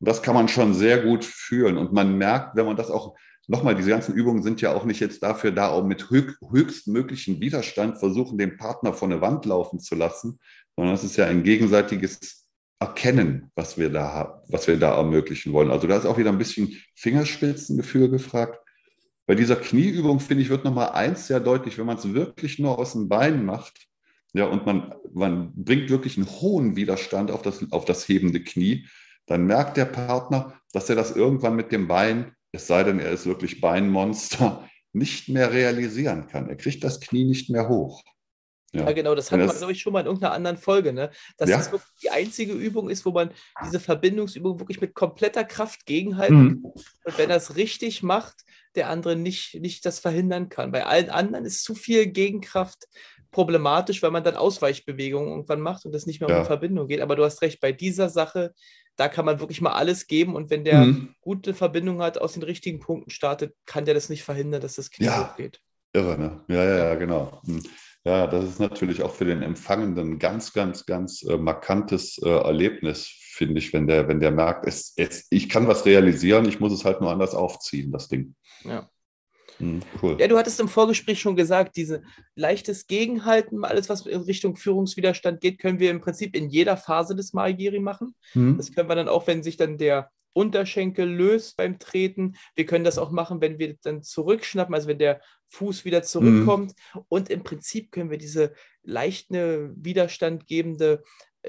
Und 0.00 0.08
das 0.08 0.22
kann 0.22 0.34
man 0.34 0.48
schon 0.48 0.72
sehr 0.72 1.02
gut 1.02 1.26
fühlen. 1.26 1.76
Und 1.76 1.92
man 1.92 2.16
merkt, 2.16 2.56
wenn 2.56 2.64
man 2.64 2.76
das 2.76 2.90
auch 2.90 3.14
nochmal, 3.48 3.74
diese 3.74 3.90
ganzen 3.90 4.14
Übungen 4.14 4.42
sind 4.42 4.62
ja 4.62 4.74
auch 4.74 4.86
nicht 4.86 5.00
jetzt 5.00 5.22
dafür 5.22 5.52
da, 5.52 5.74
um 5.74 5.86
mit 5.86 6.08
höchstmöglichen 6.08 7.38
Widerstand 7.38 7.98
versuchen, 7.98 8.38
den 8.38 8.56
Partner 8.56 8.94
vor 8.94 9.08
eine 9.08 9.20
Wand 9.20 9.44
laufen 9.44 9.78
zu 9.78 9.94
lassen, 9.94 10.38
sondern 10.74 10.94
es 10.94 11.04
ist 11.04 11.18
ja 11.18 11.26
ein 11.26 11.42
gegenseitiges 11.42 12.43
Erkennen, 12.78 13.50
was 13.54 13.78
wir 13.78 13.90
da, 13.90 14.42
was 14.48 14.66
wir 14.66 14.76
da 14.78 14.96
ermöglichen 14.96 15.52
wollen. 15.52 15.70
Also 15.70 15.86
da 15.86 15.96
ist 15.96 16.06
auch 16.06 16.18
wieder 16.18 16.30
ein 16.30 16.38
bisschen 16.38 16.76
Fingerspitzengefühl 16.94 18.10
gefragt. 18.10 18.58
Bei 19.26 19.34
dieser 19.34 19.56
Knieübung, 19.56 20.20
finde 20.20 20.42
ich, 20.42 20.50
wird 20.50 20.64
nochmal 20.64 20.90
eins 20.90 21.26
sehr 21.26 21.40
deutlich, 21.40 21.78
wenn 21.78 21.86
man 21.86 21.96
es 21.96 22.12
wirklich 22.12 22.58
nur 22.58 22.78
aus 22.78 22.92
dem 22.92 23.08
Bein 23.08 23.44
macht, 23.44 23.88
ja, 24.34 24.46
und 24.46 24.66
man, 24.66 24.92
man 25.12 25.52
bringt 25.54 25.88
wirklich 25.90 26.16
einen 26.16 26.28
hohen 26.28 26.76
Widerstand 26.76 27.30
auf 27.30 27.42
das, 27.42 27.64
auf 27.70 27.84
das 27.84 28.08
hebende 28.08 28.42
Knie, 28.42 28.86
dann 29.26 29.46
merkt 29.46 29.76
der 29.76 29.84
Partner, 29.86 30.60
dass 30.72 30.90
er 30.90 30.96
das 30.96 31.14
irgendwann 31.14 31.54
mit 31.54 31.70
dem 31.70 31.86
Bein, 31.86 32.32
es 32.52 32.66
sei 32.66 32.82
denn, 32.82 32.98
er 32.98 33.12
ist 33.12 33.26
wirklich 33.26 33.60
Beinmonster, 33.60 34.68
nicht 34.92 35.28
mehr 35.28 35.52
realisieren 35.52 36.26
kann. 36.26 36.48
Er 36.48 36.56
kriegt 36.56 36.84
das 36.84 37.00
Knie 37.00 37.24
nicht 37.24 37.48
mehr 37.48 37.68
hoch. 37.68 38.02
Ja, 38.74 38.84
ja 38.84 38.92
genau, 38.92 39.14
das 39.14 39.30
hat 39.30 39.38
man, 39.38 39.56
glaube 39.56 39.72
ich, 39.72 39.80
schon 39.80 39.92
mal 39.92 40.00
in 40.00 40.06
irgendeiner 40.06 40.34
anderen 40.34 40.56
Folge, 40.56 40.92
ne? 40.92 41.10
Dass 41.36 41.48
ja. 41.48 41.58
das 41.58 41.72
wirklich 41.72 41.90
die 42.02 42.10
einzige 42.10 42.52
Übung 42.52 42.90
ist, 42.90 43.06
wo 43.06 43.12
man 43.12 43.30
diese 43.64 43.80
Verbindungsübung 43.80 44.58
wirklich 44.58 44.80
mit 44.80 44.94
kompletter 44.94 45.44
Kraft 45.44 45.86
gegenhalten 45.86 46.42
mhm. 46.42 46.62
kann. 46.62 46.72
Und 47.04 47.18
wenn 47.18 47.30
er 47.30 47.36
es 47.36 47.56
richtig 47.56 48.02
macht, 48.02 48.44
der 48.74 48.90
andere 48.90 49.16
nicht, 49.16 49.54
nicht 49.60 49.86
das 49.86 50.00
verhindern 50.00 50.48
kann. 50.48 50.72
Bei 50.72 50.84
allen 50.86 51.10
anderen 51.10 51.44
ist 51.44 51.62
zu 51.62 51.74
viel 51.74 52.06
Gegenkraft 52.06 52.88
problematisch, 53.30 54.02
weil 54.02 54.10
man 54.10 54.24
dann 54.24 54.36
Ausweichbewegungen 54.36 55.28
irgendwann 55.28 55.60
macht 55.60 55.84
und 55.84 55.92
das 55.92 56.06
nicht 56.06 56.20
mehr 56.20 56.30
ja. 56.30 56.40
um 56.40 56.46
Verbindung 56.46 56.88
geht. 56.88 57.00
Aber 57.00 57.16
du 57.16 57.24
hast 57.24 57.42
recht, 57.42 57.60
bei 57.60 57.72
dieser 57.72 58.08
Sache, 58.08 58.54
da 58.96 59.08
kann 59.08 59.24
man 59.24 59.40
wirklich 59.40 59.60
mal 59.60 59.72
alles 59.72 60.06
geben 60.06 60.36
und 60.36 60.50
wenn 60.50 60.64
der 60.64 60.84
mhm. 60.84 61.14
gute 61.20 61.52
Verbindung 61.52 62.00
hat, 62.00 62.18
aus 62.18 62.34
den 62.34 62.44
richtigen 62.44 62.78
Punkten 62.80 63.10
startet, 63.10 63.54
kann 63.66 63.84
der 63.84 63.94
das 63.94 64.08
nicht 64.08 64.22
verhindern, 64.22 64.60
dass 64.60 64.76
das 64.76 64.90
Knie 64.90 65.06
ja. 65.06 65.30
hochgeht. 65.30 65.60
Irre, 65.92 66.18
ne? 66.18 66.44
Ja, 66.48 66.64
ja, 66.64 66.76
ja, 66.76 66.94
genau. 66.94 67.40
Ja, 68.06 68.26
das 68.26 68.44
ist 68.44 68.60
natürlich 68.60 69.02
auch 69.02 69.12
für 69.12 69.24
den 69.24 69.42
Empfangenden 69.42 70.18
ganz, 70.18 70.52
ganz, 70.52 70.84
ganz 70.84 71.22
äh, 71.22 71.38
markantes 71.38 72.18
äh, 72.18 72.28
Erlebnis, 72.28 73.08
finde 73.08 73.58
ich, 73.58 73.72
wenn 73.72 73.86
der, 73.86 74.08
wenn 74.08 74.20
der 74.20 74.30
merkt, 74.30 74.66
es, 74.66 74.92
es, 74.96 75.26
ich 75.30 75.48
kann 75.48 75.66
was 75.66 75.86
realisieren, 75.86 76.46
ich 76.46 76.60
muss 76.60 76.72
es 76.72 76.84
halt 76.84 77.00
nur 77.00 77.10
anders 77.10 77.34
aufziehen, 77.34 77.90
das 77.90 78.08
Ding. 78.08 78.34
Ja. 78.62 78.90
Hm, 79.58 79.80
cool. 80.02 80.16
Ja, 80.20 80.28
du 80.28 80.36
hattest 80.36 80.60
im 80.60 80.68
Vorgespräch 80.68 81.18
schon 81.20 81.36
gesagt, 81.36 81.76
diese 81.76 82.02
leichtes 82.34 82.86
Gegenhalten, 82.86 83.64
alles, 83.64 83.88
was 83.88 84.04
in 84.04 84.20
Richtung 84.22 84.56
Führungswiderstand 84.56 85.40
geht, 85.40 85.58
können 85.58 85.78
wir 85.78 85.90
im 85.90 86.00
Prinzip 86.00 86.36
in 86.36 86.50
jeder 86.50 86.76
Phase 86.76 87.14
des 87.16 87.32
Maigiri 87.32 87.80
machen. 87.80 88.14
Mhm. 88.34 88.56
Das 88.58 88.72
können 88.72 88.88
wir 88.88 88.96
dann 88.96 89.08
auch, 89.08 89.26
wenn 89.26 89.42
sich 89.42 89.56
dann 89.56 89.78
der 89.78 90.10
Unterschenkel 90.34 91.08
löst 91.08 91.56
beim 91.56 91.78
Treten. 91.78 92.36
Wir 92.54 92.66
können 92.66 92.84
das 92.84 92.98
auch 92.98 93.10
machen, 93.10 93.40
wenn 93.40 93.58
wir 93.58 93.76
dann 93.82 94.02
zurückschnappen, 94.02 94.74
also 94.74 94.88
wenn 94.88 94.98
der 94.98 95.22
Fuß 95.48 95.86
wieder 95.86 96.02
zurückkommt. 96.02 96.74
Mhm. 96.94 97.00
Und 97.08 97.30
im 97.30 97.42
Prinzip 97.42 97.90
können 97.90 98.10
wir 98.10 98.18
diese 98.18 98.52
leichte 98.82 99.72
Widerstand 99.76 100.46
gebende 100.46 101.02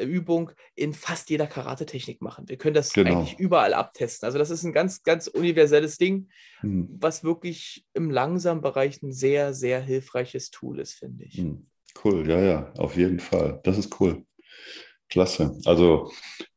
Übung 0.03 0.51
in 0.75 0.93
fast 0.93 1.29
jeder 1.29 1.47
Karate-Technik 1.47 2.21
machen. 2.21 2.47
Wir 2.47 2.57
können 2.57 2.73
das 2.73 2.93
genau. 2.93 3.11
eigentlich 3.11 3.39
überall 3.39 3.73
abtesten. 3.73 4.25
Also 4.25 4.37
das 4.37 4.49
ist 4.49 4.63
ein 4.63 4.73
ganz, 4.73 5.03
ganz 5.03 5.27
universelles 5.27 5.97
Ding, 5.97 6.29
hm. 6.59 6.89
was 6.99 7.23
wirklich 7.23 7.85
im 7.93 8.11
langsamen 8.11 8.61
Bereich 8.61 9.01
ein 9.01 9.11
sehr, 9.11 9.53
sehr 9.53 9.81
hilfreiches 9.81 10.51
Tool 10.51 10.79
ist, 10.79 10.93
finde 10.93 11.25
ich. 11.25 11.37
Hm. 11.37 11.67
Cool, 12.03 12.29
ja, 12.29 12.41
ja, 12.41 12.73
auf 12.77 12.97
jeden 12.97 13.19
Fall. 13.19 13.61
Das 13.63 13.77
ist 13.77 13.99
cool. 13.99 14.25
Klasse. 15.07 15.57
Also 15.65 16.11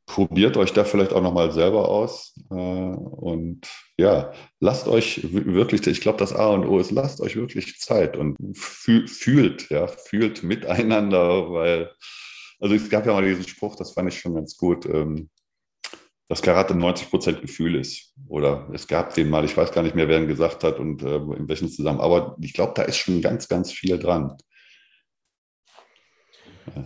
probiert 0.09 0.57
euch 0.57 0.73
da 0.73 0.85
vielleicht 0.85 1.13
auch 1.13 1.23
nochmal 1.23 1.53
selber 1.53 1.89
aus. 1.89 2.35
Äh, 2.51 2.55
und 2.55 3.61
ja, 3.97 4.33
lasst 4.59 4.89
euch 4.89 5.21
wirklich, 5.33 5.87
ich 5.87 6.01
glaube, 6.01 6.19
das 6.19 6.33
A 6.33 6.49
und 6.49 6.67
O 6.67 6.79
ist, 6.81 6.91
lasst 6.91 7.21
euch 7.21 7.37
wirklich 7.37 7.79
Zeit 7.79 8.17
und 8.17 8.37
fühlt, 8.57 9.71
ja, 9.71 9.87
fühlt 9.87 10.43
miteinander, 10.43 11.53
weil 11.53 11.91
also 12.61 12.75
es 12.75 12.91
gab 12.91 13.07
ja 13.07 13.13
mal 13.13 13.25
diesen 13.25 13.47
Spruch, 13.47 13.77
das 13.77 13.93
fand 13.93 14.13
ich 14.13 14.19
schon 14.19 14.35
ganz 14.35 14.57
gut, 14.57 14.85
ähm, 14.87 15.31
dass 16.29 16.43
Karate 16.43 16.75
90 16.75 17.09
Prozent 17.09 17.41
Gefühl 17.41 17.77
ist. 17.77 18.13
Oder 18.27 18.69
es 18.75 18.87
gab 18.87 19.15
den 19.15 19.31
mal, 19.31 19.45
ich 19.45 19.57
weiß 19.57 19.73
gar 19.73 19.83
nicht 19.83 19.95
mehr, 19.95 20.09
wer 20.09 20.19
ihn 20.19 20.29
gesagt 20.29 20.65
hat 20.65 20.79
und 20.79 21.03
äh, 21.03 21.17
in 21.17 21.49
welchem 21.49 21.69
Zusammenhang. 21.69 22.05
Aber 22.05 22.37
ich 22.41 22.53
glaube, 22.53 22.73
da 22.75 22.83
ist 22.83 22.99
schon 22.99 23.23
ganz, 23.23 23.49
ganz 23.49 23.73
viel 23.73 23.99
dran. 23.99 24.37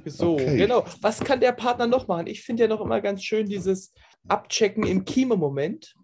So, 0.07 0.35
okay. 0.35 0.57
genau. 0.57 0.85
Was 1.01 1.21
kann 1.21 1.41
der 1.41 1.53
Partner 1.53 1.87
noch 1.87 2.09
machen? 2.09 2.27
Ich 2.27 2.43
finde 2.43 2.65
ja 2.65 2.69
noch 2.69 2.81
immer 2.81 3.01
ganz 3.01 3.23
schön 3.23 3.47
dieses 3.47 3.93
Abchecken 4.29 4.87
im 4.87 5.05
Kiememoment 5.05 5.95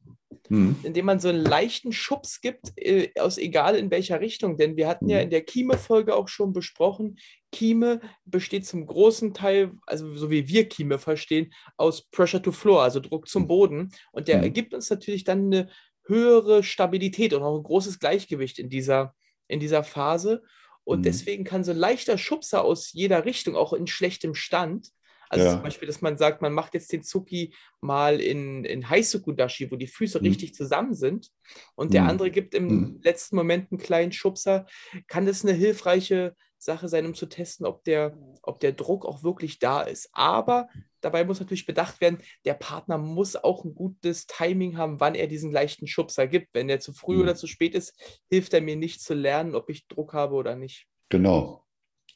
mhm. 0.48 0.76
indem 0.82 1.06
man 1.06 1.20
so 1.20 1.28
einen 1.28 1.40
leichten 1.40 1.92
Schubs 1.92 2.40
gibt, 2.40 2.72
äh, 2.76 3.10
aus 3.18 3.38
egal 3.38 3.76
in 3.76 3.90
welcher 3.90 4.20
Richtung. 4.20 4.56
Denn 4.56 4.76
wir 4.76 4.88
hatten 4.88 5.06
mhm. 5.06 5.10
ja 5.10 5.20
in 5.20 5.30
der 5.30 5.42
Kieme-Folge 5.42 6.14
auch 6.14 6.28
schon 6.28 6.52
besprochen, 6.52 7.18
Kieme 7.52 8.00
besteht 8.24 8.66
zum 8.66 8.86
großen 8.86 9.32
Teil, 9.34 9.72
also 9.86 10.14
so 10.16 10.30
wie 10.30 10.48
wir 10.48 10.68
Kieme 10.68 10.98
verstehen, 10.98 11.52
aus 11.76 12.08
Pressure 12.10 12.42
to 12.42 12.52
Floor, 12.52 12.82
also 12.82 13.00
Druck 13.00 13.28
zum 13.28 13.44
mhm. 13.44 13.48
Boden. 13.48 13.90
Und 14.12 14.28
der 14.28 14.38
mhm. 14.38 14.44
ergibt 14.44 14.74
uns 14.74 14.90
natürlich 14.90 15.24
dann 15.24 15.46
eine 15.46 15.68
höhere 16.06 16.62
Stabilität 16.62 17.34
und 17.34 17.42
auch 17.42 17.56
ein 17.56 17.62
großes 17.62 17.98
Gleichgewicht 17.98 18.58
in 18.58 18.70
dieser, 18.70 19.14
in 19.46 19.60
dieser 19.60 19.84
Phase. 19.84 20.42
Und 20.88 21.00
mhm. 21.00 21.02
deswegen 21.02 21.44
kann 21.44 21.64
so 21.64 21.72
ein 21.72 21.76
leichter 21.76 22.16
Schubser 22.16 22.64
aus 22.64 22.94
jeder 22.94 23.26
Richtung, 23.26 23.56
auch 23.56 23.74
in 23.74 23.86
schlechtem 23.86 24.34
Stand, 24.34 24.88
also 25.28 25.44
ja. 25.44 25.52
zum 25.52 25.62
Beispiel, 25.62 25.86
dass 25.86 26.00
man 26.00 26.16
sagt, 26.16 26.40
man 26.40 26.54
macht 26.54 26.72
jetzt 26.72 26.90
den 26.90 27.02
Zuki 27.02 27.52
mal 27.82 28.22
in, 28.22 28.64
in 28.64 28.88
Haisukudashi, 28.88 29.70
wo 29.70 29.76
die 29.76 29.86
Füße 29.86 30.18
mhm. 30.18 30.24
richtig 30.24 30.54
zusammen 30.54 30.94
sind 30.94 31.30
und 31.74 31.92
der 31.92 32.04
mhm. 32.04 32.08
andere 32.08 32.30
gibt 32.30 32.54
im 32.54 32.68
mhm. 32.68 33.00
letzten 33.02 33.36
Moment 33.36 33.70
einen 33.70 33.78
kleinen 33.78 34.12
Schubser, 34.12 34.64
kann 35.08 35.26
das 35.26 35.44
eine 35.44 35.52
hilfreiche 35.52 36.34
Sache 36.56 36.88
sein, 36.88 37.04
um 37.04 37.14
zu 37.14 37.26
testen, 37.26 37.66
ob 37.66 37.84
der, 37.84 38.16
ob 38.42 38.58
der 38.60 38.72
Druck 38.72 39.04
auch 39.04 39.22
wirklich 39.22 39.58
da 39.58 39.82
ist. 39.82 40.08
Aber 40.12 40.70
dabei 41.00 41.24
muss 41.24 41.40
natürlich 41.40 41.66
bedacht 41.66 42.00
werden, 42.00 42.18
der 42.44 42.54
Partner 42.54 42.98
muss 42.98 43.36
auch 43.36 43.64
ein 43.64 43.74
gutes 43.74 44.26
Timing 44.26 44.76
haben, 44.76 45.00
wann 45.00 45.14
er 45.14 45.26
diesen 45.26 45.52
leichten 45.52 45.86
Schubser 45.86 46.26
gibt. 46.26 46.48
Wenn 46.52 46.68
er 46.68 46.80
zu 46.80 46.92
früh 46.92 47.16
mhm. 47.16 47.22
oder 47.22 47.34
zu 47.36 47.46
spät 47.46 47.74
ist, 47.74 47.94
hilft 48.30 48.54
er 48.54 48.60
mir 48.60 48.76
nicht 48.76 49.02
zu 49.02 49.14
lernen, 49.14 49.54
ob 49.54 49.70
ich 49.70 49.86
Druck 49.88 50.12
habe 50.12 50.34
oder 50.34 50.56
nicht. 50.56 50.86
Genau, 51.08 51.64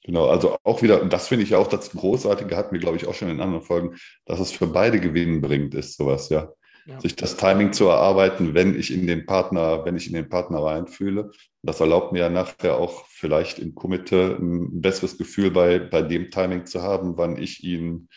Genau, 0.04 0.26
also 0.26 0.56
auch 0.64 0.82
wieder, 0.82 1.04
das 1.04 1.28
finde 1.28 1.44
ich 1.44 1.50
ja 1.50 1.58
auch 1.58 1.68
das 1.68 1.92
Großartige, 1.92 2.56
hatten 2.56 2.72
wir, 2.72 2.80
glaube 2.80 2.96
ich, 2.96 3.06
auch 3.06 3.14
schon 3.14 3.30
in 3.30 3.40
anderen 3.40 3.62
Folgen, 3.62 3.96
dass 4.24 4.40
es 4.40 4.50
für 4.50 4.66
beide 4.66 4.98
gewinnbringend 4.98 5.74
ist, 5.74 5.96
sowas, 5.96 6.28
ja. 6.28 6.52
ja. 6.86 7.00
Sich 7.00 7.14
das 7.14 7.36
Timing 7.36 7.72
zu 7.72 7.86
erarbeiten, 7.86 8.52
wenn 8.52 8.76
ich 8.76 8.92
in 8.92 9.06
den 9.06 9.26
Partner, 9.26 9.84
wenn 9.84 9.96
ich 9.96 10.08
in 10.08 10.14
den 10.14 10.28
Partner 10.28 10.58
reinfühle. 10.58 11.30
Das 11.62 11.78
erlaubt 11.78 12.12
mir 12.12 12.18
ja 12.18 12.28
nachher 12.28 12.78
auch 12.78 13.06
vielleicht 13.06 13.60
im 13.60 13.76
Komitee 13.76 14.34
ein 14.34 14.80
besseres 14.80 15.18
Gefühl 15.18 15.52
bei, 15.52 15.78
bei 15.78 16.02
dem 16.02 16.32
Timing 16.32 16.66
zu 16.66 16.82
haben, 16.82 17.16
wann 17.16 17.40
ich 17.40 17.62
ihn, 17.62 18.08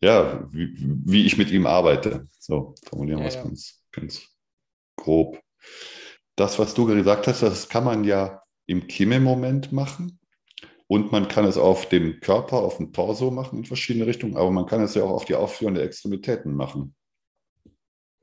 ja, 0.00 0.46
wie, 0.52 0.74
wie 0.78 1.26
ich 1.26 1.38
mit 1.38 1.50
ihm 1.50 1.66
arbeite. 1.66 2.26
So, 2.38 2.74
formulieren 2.84 3.20
wir 3.20 3.28
es 3.28 3.34
ja. 3.34 3.42
ganz, 3.42 3.82
ganz 3.92 4.28
grob. 4.96 5.40
Das, 6.36 6.58
was 6.58 6.74
du 6.74 6.86
gesagt 6.86 7.26
hast, 7.26 7.42
das 7.42 7.68
kann 7.68 7.84
man 7.84 8.04
ja 8.04 8.42
im 8.66 8.86
Kimme-Moment 8.86 9.72
machen. 9.72 10.18
Und 10.88 11.10
man 11.10 11.26
kann 11.26 11.44
es 11.44 11.56
auf 11.56 11.88
den 11.88 12.20
Körper, 12.20 12.58
auf 12.58 12.76
den 12.76 12.92
Torso 12.92 13.30
machen 13.32 13.58
in 13.58 13.64
verschiedene 13.64 14.06
Richtungen, 14.06 14.36
aber 14.36 14.52
man 14.52 14.66
kann 14.66 14.82
es 14.82 14.94
ja 14.94 15.02
auch 15.02 15.10
auf 15.10 15.24
die 15.24 15.34
aufführende 15.34 15.82
Extremitäten 15.82 16.54
machen. 16.54 16.94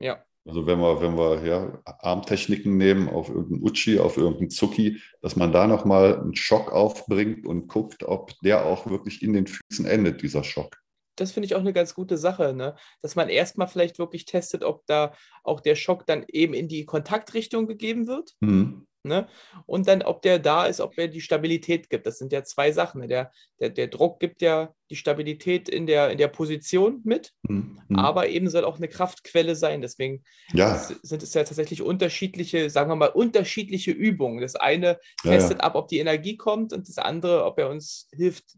Ja. 0.00 0.24
Also 0.46 0.66
wenn 0.66 0.78
wir, 0.78 1.00
wenn 1.00 1.16
wir 1.16 1.44
ja, 1.44 1.82
Armtechniken 1.84 2.76
nehmen 2.76 3.08
auf 3.08 3.28
irgendeinen 3.28 3.62
Uchi, 3.62 3.98
auf 3.98 4.16
irgendeinen 4.16 4.50
Zuki, 4.50 5.00
dass 5.20 5.36
man 5.36 5.52
da 5.52 5.66
nochmal 5.66 6.18
einen 6.20 6.36
Schock 6.36 6.72
aufbringt 6.72 7.46
und 7.46 7.68
guckt, 7.68 8.02
ob 8.02 8.32
der 8.40 8.64
auch 8.64 8.86
wirklich 8.86 9.22
in 9.22 9.34
den 9.34 9.46
Füßen 9.46 9.86
endet, 9.86 10.22
dieser 10.22 10.44
Schock. 10.44 10.83
Das 11.16 11.32
finde 11.32 11.46
ich 11.46 11.54
auch 11.54 11.60
eine 11.60 11.72
ganz 11.72 11.94
gute 11.94 12.16
Sache, 12.16 12.54
ne? 12.54 12.76
dass 13.02 13.16
man 13.16 13.28
erstmal 13.28 13.68
vielleicht 13.68 13.98
wirklich 13.98 14.24
testet, 14.24 14.64
ob 14.64 14.86
da 14.86 15.14
auch 15.42 15.60
der 15.60 15.74
Schock 15.74 16.06
dann 16.06 16.24
eben 16.28 16.54
in 16.54 16.68
die 16.68 16.84
Kontaktrichtung 16.84 17.66
gegeben 17.66 18.06
wird. 18.06 18.32
Mhm. 18.40 18.86
Ne? 19.06 19.28
Und 19.66 19.86
dann, 19.86 20.00
ob 20.02 20.22
der 20.22 20.38
da 20.38 20.64
ist, 20.64 20.80
ob 20.80 20.96
er 20.96 21.08
die 21.08 21.20
Stabilität 21.20 21.90
gibt. 21.90 22.06
Das 22.06 22.16
sind 22.16 22.32
ja 22.32 22.42
zwei 22.42 22.72
Sachen. 22.72 23.02
Ne? 23.02 23.06
Der, 23.06 23.30
der, 23.60 23.68
der 23.68 23.88
Druck 23.88 24.18
gibt 24.18 24.40
ja 24.40 24.72
die 24.90 24.96
Stabilität 24.96 25.68
in 25.68 25.86
der, 25.86 26.10
in 26.10 26.16
der 26.16 26.28
Position 26.28 27.02
mit, 27.04 27.32
mhm. 27.42 27.82
aber 27.94 28.28
eben 28.30 28.48
soll 28.48 28.64
auch 28.64 28.78
eine 28.78 28.88
Kraftquelle 28.88 29.56
sein. 29.56 29.82
Deswegen 29.82 30.24
ja. 30.54 30.76
sind 30.78 31.22
es 31.22 31.34
ja 31.34 31.44
tatsächlich 31.44 31.82
unterschiedliche, 31.82 32.70
sagen 32.70 32.90
wir 32.90 32.96
mal, 32.96 33.10
unterschiedliche 33.10 33.90
Übungen. 33.90 34.40
Das 34.40 34.56
eine 34.56 34.98
testet 35.20 35.58
ja, 35.58 35.58
ja. 35.58 35.64
ab, 35.64 35.74
ob 35.74 35.88
die 35.88 35.98
Energie 35.98 36.38
kommt 36.38 36.72
und 36.72 36.88
das 36.88 36.96
andere, 36.96 37.44
ob 37.44 37.58
er 37.58 37.68
uns 37.68 38.08
hilft, 38.10 38.56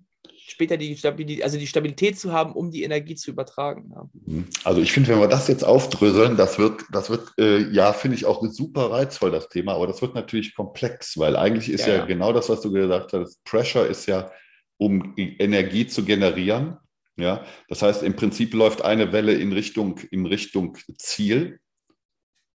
später 0.49 0.77
die 0.77 0.97
Stabilität, 0.97 1.43
also 1.43 1.59
die 1.59 1.67
Stabilität 1.67 2.19
zu 2.19 2.33
haben, 2.33 2.53
um 2.53 2.71
die 2.71 2.83
Energie 2.83 3.15
zu 3.15 3.31
übertragen. 3.31 3.91
Ja. 3.95 4.09
Mhm. 4.27 4.47
Also 4.65 4.81
ich 4.81 4.93
finde, 4.93 5.11
wenn 5.11 5.21
wir 5.21 5.29
das 5.29 5.49
jetzt 5.49 5.65
aufdröseln, 5.65 6.37
das 6.37 6.59
wird, 6.59 6.85
das 6.93 7.11
wird, 7.11 7.33
äh, 7.39 7.69
ja, 7.73 7.93
finde 7.93 8.17
ich 8.17 8.25
auch 8.25 8.43
super 8.51 8.91
reizvoll, 8.91 9.31
das 9.31 9.49
Thema, 9.49 9.75
aber 9.75 9.87
das 9.87 10.03
wird 10.03 10.15
natürlich 10.15 10.55
komplex, 10.55 11.19
weil 11.19 11.37
eigentlich 11.37 11.69
ist 11.69 11.87
ja, 11.87 11.95
ja, 11.95 11.99
ja, 12.01 12.05
genau 12.07 12.33
das, 12.33 12.49
was 12.49 12.61
du 12.61 12.71
gesagt 12.71 13.13
hast, 13.13 13.43
Pressure 13.45 13.87
ist 13.87 14.07
ja, 14.07 14.31
um 14.79 15.15
Energie 15.17 15.87
zu 15.87 16.05
generieren. 16.05 16.77
Ja, 17.19 17.45
das 17.69 17.81
heißt, 17.81 18.03
im 18.03 18.15
Prinzip 18.15 18.53
läuft 18.53 18.83
eine 18.83 19.11
Welle 19.11 19.33
in 19.33 19.53
Richtung, 19.53 19.99
in 20.11 20.27
Richtung 20.27 20.77
Ziel. 20.99 21.59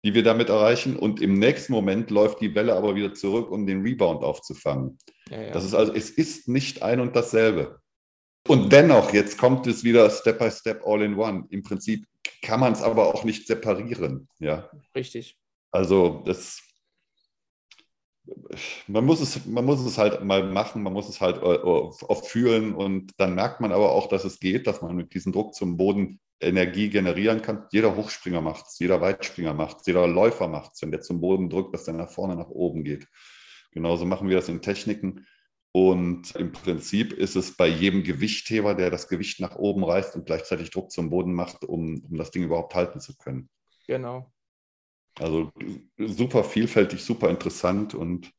die 0.05 0.15
wir 0.15 0.23
damit 0.23 0.49
erreichen. 0.49 0.97
Und 0.97 1.21
im 1.21 1.35
nächsten 1.35 1.73
Moment 1.73 2.11
läuft 2.11 2.41
die 2.41 2.55
Welle 2.55 2.75
aber 2.75 2.95
wieder 2.95 3.15
zurück, 3.15 3.51
um 3.51 3.67
den 3.67 3.83
Rebound 3.83 4.23
aufzufangen. 4.23 4.99
Ja, 5.31 5.43
ja. 5.43 5.51
Das 5.51 5.65
ist 5.65 5.75
also, 5.75 5.93
es 5.93 6.11
ist 6.11 6.49
nicht 6.49 6.83
ein 6.83 7.01
und 7.01 7.15
dasselbe. 7.17 7.80
Und 8.49 8.73
dennoch, 8.73 9.13
jetzt 9.13 9.39
kommt 9.39 9.67
es 9.67 9.85
wieder 9.85 10.09
Step 10.11 10.39
by 10.39 10.51
Step 10.51 10.87
All 10.87 11.03
in 11.03 11.17
One. 11.17 11.47
Im 11.51 11.63
Prinzip 11.63 12.07
kann 12.43 12.61
man 12.61 12.73
es 12.73 12.83
aber 12.83 13.15
auch 13.15 13.25
nicht 13.25 13.47
separieren. 13.47 14.29
Ja. 14.39 14.71
Richtig. 14.95 15.39
Also 15.71 16.23
das, 16.27 16.61
man 18.87 19.05
muss 19.05 19.21
es, 19.21 19.47
man 19.47 19.65
muss 19.65 19.81
es 19.85 19.99
halt 19.99 20.25
mal 20.25 20.45
machen, 20.45 20.83
man 20.83 20.93
muss 20.93 21.09
es 21.09 21.21
halt 21.21 21.39
auch 21.43 22.25
fühlen 22.25 22.75
und 22.75 23.13
dann 23.19 23.35
merkt 23.35 23.61
man 23.61 23.73
aber 23.73 23.93
auch, 23.93 24.09
dass 24.09 24.25
es 24.25 24.41
geht, 24.41 24.67
dass 24.67 24.83
man 24.83 24.97
mit 24.97 25.15
diesem 25.15 25.33
Druck 25.33 25.55
zum 25.55 25.77
Boden 25.77 26.21
Energie 26.41 26.89
generieren 26.89 27.43
kann. 27.43 27.67
Jeder 27.71 27.97
Hochspringer 27.97 28.41
macht 28.41 28.67
es, 28.67 28.79
jeder 28.79 29.01
Weitspringer 29.01 29.55
macht 29.55 29.81
es, 29.81 29.87
jeder 29.87 30.07
Läufer 30.07 30.49
macht 30.49 30.73
es, 30.75 30.83
wenn 30.83 30.91
der 30.91 31.03
zum 31.03 31.21
Boden 31.21 31.51
drückt, 31.51 31.75
dass 31.75 31.85
der 31.85 31.95
nach 31.95 32.11
vorne, 32.11 32.35
nach 32.35 32.49
oben 32.49 32.83
geht. 32.83 33.07
Genauso 33.73 34.07
machen 34.07 34.29
wir 34.29 34.37
das 34.37 34.49
in 34.49 34.63
Techniken. 34.63 35.27
Und 35.73 36.35
im 36.35 36.51
Prinzip 36.51 37.13
ist 37.13 37.37
es 37.37 37.57
bei 37.57 37.69
jedem 37.69 38.03
Gewichtheber, 38.03 38.75
der 38.75 38.91
das 38.91 39.09
Gewicht 39.09 39.41
nach 39.41 39.57
oben 39.57 39.85
reißt 39.85 40.17
und 40.17 40.27
gleichzeitig 40.27 40.71
Druck 40.71 40.91
zum 40.91 41.11
Boden 41.11 41.33
macht, 41.33 41.65
um, 41.65 42.03
um 42.05 42.17
das 42.17 42.33
Ding 42.33 42.43
überhaupt 42.43 42.75
halten 42.75 43.01
zu 43.01 43.17
können. 43.17 43.49
Genau. 43.87 44.33
Also 45.19 45.53
super 45.99 46.45
vielfältig, 46.45 47.05
super 47.05 47.31
interessant 47.31 47.95
und 47.95 48.33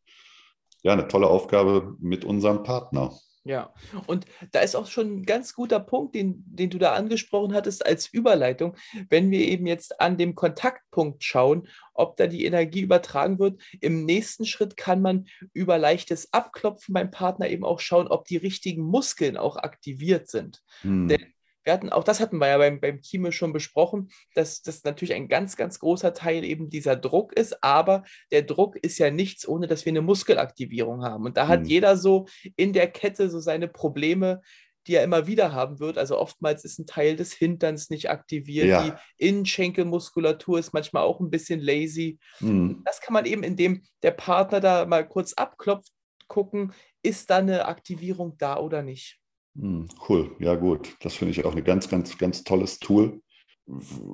ja, 0.83 0.93
eine 0.93 1.07
tolle 1.07 1.27
Aufgabe 1.27 1.95
mit 1.99 2.25
unserem 2.25 2.63
Partner. 2.63 3.13
Ja, 3.43 3.73
und 4.05 4.25
da 4.51 4.59
ist 4.59 4.75
auch 4.75 4.85
schon 4.85 5.21
ein 5.21 5.23
ganz 5.23 5.55
guter 5.55 5.79
Punkt, 5.79 6.13
den, 6.13 6.43
den 6.45 6.69
du 6.69 6.77
da 6.77 6.93
angesprochen 6.93 7.55
hattest 7.55 7.83
als 7.83 8.07
Überleitung, 8.07 8.75
wenn 9.09 9.31
wir 9.31 9.39
eben 9.47 9.65
jetzt 9.65 9.99
an 9.99 10.17
dem 10.17 10.35
Kontaktpunkt 10.35 11.23
schauen, 11.23 11.67
ob 11.95 12.17
da 12.17 12.27
die 12.27 12.45
Energie 12.45 12.81
übertragen 12.81 13.39
wird. 13.39 13.59
Im 13.79 14.05
nächsten 14.05 14.45
Schritt 14.45 14.77
kann 14.77 15.01
man 15.01 15.25
über 15.53 15.79
leichtes 15.79 16.31
Abklopfen 16.33 16.93
beim 16.93 17.09
Partner 17.09 17.49
eben 17.49 17.65
auch 17.65 17.79
schauen, 17.79 18.07
ob 18.07 18.25
die 18.25 18.37
richtigen 18.37 18.83
Muskeln 18.83 19.37
auch 19.37 19.57
aktiviert 19.57 20.29
sind. 20.29 20.61
Hm. 20.81 21.07
Denn 21.07 21.33
wir 21.63 21.73
hatten, 21.73 21.89
auch 21.89 22.03
das 22.03 22.19
hatten 22.19 22.37
wir 22.37 22.47
ja 22.47 22.57
beim, 22.57 22.79
beim 22.79 23.01
Kime 23.01 23.31
schon 23.31 23.53
besprochen, 23.53 24.09
dass 24.35 24.61
das 24.61 24.83
natürlich 24.83 25.13
ein 25.13 25.27
ganz, 25.27 25.55
ganz 25.55 25.79
großer 25.79 26.13
Teil 26.13 26.43
eben 26.43 26.69
dieser 26.69 26.95
Druck 26.95 27.33
ist, 27.33 27.63
aber 27.63 28.03
der 28.31 28.41
Druck 28.43 28.75
ist 28.77 28.97
ja 28.97 29.11
nichts, 29.11 29.47
ohne 29.47 29.67
dass 29.67 29.85
wir 29.85 29.91
eine 29.91 30.01
Muskelaktivierung 30.01 31.03
haben. 31.03 31.25
Und 31.25 31.37
da 31.37 31.47
hat 31.47 31.61
mhm. 31.61 31.67
jeder 31.67 31.97
so 31.97 32.27
in 32.55 32.73
der 32.73 32.87
Kette 32.87 33.29
so 33.29 33.39
seine 33.39 33.67
Probleme, 33.67 34.41
die 34.87 34.95
er 34.95 35.03
immer 35.03 35.27
wieder 35.27 35.53
haben 35.53 35.79
wird. 35.79 35.97
Also 35.97 36.17
oftmals 36.17 36.65
ist 36.65 36.79
ein 36.79 36.87
Teil 36.87 37.15
des 37.15 37.33
Hinterns 37.33 37.89
nicht 37.89 38.09
aktiviert. 38.09 38.67
Ja. 38.67 38.83
Die 38.83 39.27
Innenschenkelmuskulatur 39.27 40.57
ist 40.57 40.73
manchmal 40.73 41.03
auch 41.03 41.19
ein 41.19 41.29
bisschen 41.29 41.59
lazy. 41.59 42.19
Mhm. 42.39 42.81
Das 42.85 43.01
kann 43.01 43.13
man 43.13 43.25
eben, 43.25 43.43
indem 43.43 43.83
der 44.01 44.11
Partner 44.11 44.59
da 44.59 44.85
mal 44.85 45.07
kurz 45.07 45.33
abklopft, 45.33 45.91
gucken, 46.27 46.73
ist 47.03 47.29
da 47.29 47.37
eine 47.37 47.65
Aktivierung 47.65 48.37
da 48.37 48.57
oder 48.57 48.81
nicht. 48.81 49.20
Hm, 49.55 49.87
cool, 50.07 50.35
ja 50.39 50.55
gut. 50.55 50.95
Das 51.01 51.15
finde 51.15 51.31
ich 51.31 51.45
auch 51.45 51.55
ein 51.55 51.63
ganz, 51.63 51.89
ganz, 51.89 52.17
ganz 52.17 52.43
tolles 52.43 52.79
Tool. 52.79 53.21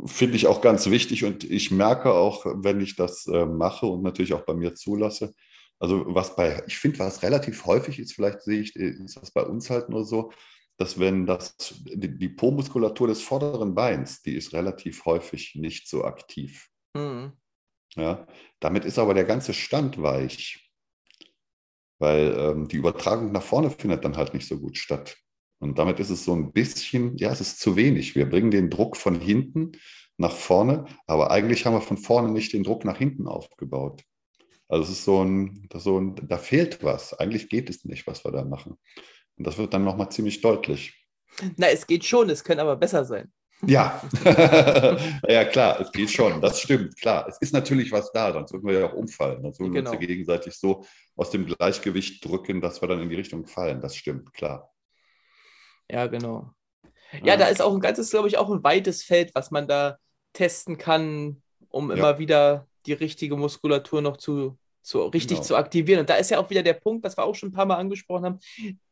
Finde 0.05 0.35
ich 0.35 0.47
auch 0.47 0.61
ganz 0.61 0.89
wichtig 0.89 1.23
und 1.23 1.43
ich 1.43 1.71
merke 1.71 2.13
auch, 2.13 2.45
wenn 2.45 2.81
ich 2.81 2.95
das 2.95 3.27
äh, 3.27 3.45
mache 3.45 3.85
und 3.85 4.03
natürlich 4.03 4.33
auch 4.33 4.45
bei 4.45 4.53
mir 4.53 4.75
zulasse, 4.75 5.33
also 5.79 6.03
was 6.07 6.35
bei, 6.35 6.63
ich 6.67 6.77
finde, 6.77 6.99
was 6.99 7.23
relativ 7.23 7.65
häufig 7.65 7.99
ist, 7.99 8.13
vielleicht 8.13 8.41
sehe 8.41 8.61
ich, 8.61 8.75
ist 8.75 9.17
das 9.17 9.31
bei 9.31 9.43
uns 9.43 9.69
halt 9.69 9.89
nur 9.89 10.05
so, 10.05 10.31
dass 10.77 10.99
wenn 10.99 11.25
das, 11.25 11.55
die, 11.57 12.17
die 12.17 12.29
Po-Muskulatur 12.29 13.07
des 13.07 13.21
vorderen 13.21 13.75
Beins, 13.75 14.21
die 14.21 14.35
ist 14.35 14.53
relativ 14.53 15.05
häufig 15.05 15.55
nicht 15.55 15.87
so 15.87 16.03
aktiv. 16.03 16.69
Mhm. 16.95 17.33
Ja, 17.95 18.27
damit 18.59 18.85
ist 18.85 18.99
aber 18.99 19.13
der 19.13 19.25
ganze 19.25 19.53
Stand 19.53 20.01
weich, 20.01 20.71
weil 21.99 22.35
ähm, 22.37 22.67
die 22.67 22.77
Übertragung 22.77 23.31
nach 23.31 23.43
vorne 23.43 23.71
findet 23.71 24.05
dann 24.05 24.17
halt 24.17 24.33
nicht 24.33 24.47
so 24.47 24.59
gut 24.59 24.77
statt. 24.77 25.17
Und 25.59 25.79
damit 25.79 25.99
ist 25.99 26.09
es 26.09 26.23
so 26.23 26.33
ein 26.33 26.51
bisschen, 26.51 27.17
ja, 27.17 27.31
es 27.31 27.41
ist 27.41 27.59
zu 27.59 27.75
wenig. 27.75 28.15
Wir 28.15 28.29
bringen 28.29 28.51
den 28.51 28.69
Druck 28.69 28.95
von 28.95 29.19
hinten 29.19 29.71
nach 30.17 30.33
vorne, 30.33 30.85
aber 31.05 31.31
eigentlich 31.31 31.65
haben 31.65 31.73
wir 31.73 31.81
von 31.81 31.97
vorne 31.97 32.31
nicht 32.31 32.53
den 32.53 32.63
Druck 32.63 32.85
nach 32.85 32.97
hinten 32.97 33.27
aufgebaut. 33.27 34.03
Also 34.67 34.83
es 34.83 34.89
ist 34.89 35.05
so 35.05 35.23
ein, 35.23 35.67
so 35.73 35.99
ein 35.99 36.15
da 36.27 36.37
fehlt 36.37 36.83
was. 36.83 37.13
Eigentlich 37.13 37.49
geht 37.49 37.69
es 37.69 37.85
nicht, 37.85 38.05
was 38.05 38.25
wir 38.25 38.31
da 38.31 38.43
machen. 38.43 38.77
Und 39.37 39.47
das 39.47 39.57
wird 39.57 39.73
dann 39.73 39.83
nochmal 39.83 40.09
ziemlich 40.09 40.41
deutlich. 40.41 40.93
Na, 41.55 41.67
es 41.67 41.87
geht 41.87 42.03
schon, 42.03 42.29
es 42.29 42.43
könnte 42.43 42.63
aber 42.63 42.75
besser 42.75 43.05
sein. 43.05 43.31
Ja, 43.65 44.01
ja 45.27 45.45
klar, 45.45 45.79
es 45.81 45.91
geht 45.91 46.11
schon, 46.11 46.41
das 46.41 46.61
stimmt, 46.61 46.95
klar. 46.99 47.27
Es 47.27 47.39
ist 47.39 47.53
natürlich 47.53 47.91
was 47.91 48.11
da, 48.11 48.31
sonst 48.31 48.53
würden 48.53 48.67
wir 48.67 48.79
ja 48.79 48.89
auch 48.89 48.93
umfallen. 48.93 49.41
Sonst 49.41 49.59
würden 49.59 49.73
genau. 49.73 49.91
wir 49.91 49.91
uns 49.93 49.99
genau. 49.99 50.07
gegenseitig 50.07 50.53
so 50.53 50.85
aus 51.15 51.31
dem 51.31 51.45
Gleichgewicht 51.47 52.23
drücken, 52.23 52.61
dass 52.61 52.81
wir 52.81 52.87
dann 52.87 53.01
in 53.01 53.09
die 53.09 53.15
Richtung 53.15 53.47
fallen. 53.47 53.81
Das 53.81 53.95
stimmt, 53.95 54.31
klar. 54.33 54.71
Ja, 55.91 56.07
genau. 56.07 56.51
Ja, 57.13 57.19
ja, 57.23 57.37
da 57.37 57.47
ist 57.47 57.61
auch 57.61 57.73
ein 57.73 57.79
ganzes, 57.79 58.09
glaube 58.09 58.27
ich, 58.27 58.37
auch 58.37 58.49
ein 58.49 58.63
weites 58.63 59.03
Feld, 59.03 59.33
was 59.33 59.51
man 59.51 59.67
da 59.67 59.97
testen 60.33 60.77
kann, 60.77 61.41
um 61.69 61.89
ja. 61.89 61.97
immer 61.97 62.19
wieder 62.19 62.67
die 62.85 62.93
richtige 62.93 63.35
Muskulatur 63.35 64.01
noch 64.01 64.17
zu, 64.17 64.57
zu 64.81 65.03
richtig 65.03 65.37
genau. 65.37 65.47
zu 65.47 65.55
aktivieren. 65.55 66.01
Und 66.01 66.09
da 66.09 66.15
ist 66.15 66.31
ja 66.31 66.39
auch 66.39 66.49
wieder 66.49 66.63
der 66.63 66.73
Punkt, 66.73 67.03
was 67.03 67.17
wir 67.17 67.23
auch 67.23 67.35
schon 67.35 67.49
ein 67.49 67.53
paar 67.53 67.65
Mal 67.65 67.75
angesprochen 67.75 68.25
haben, 68.25 68.39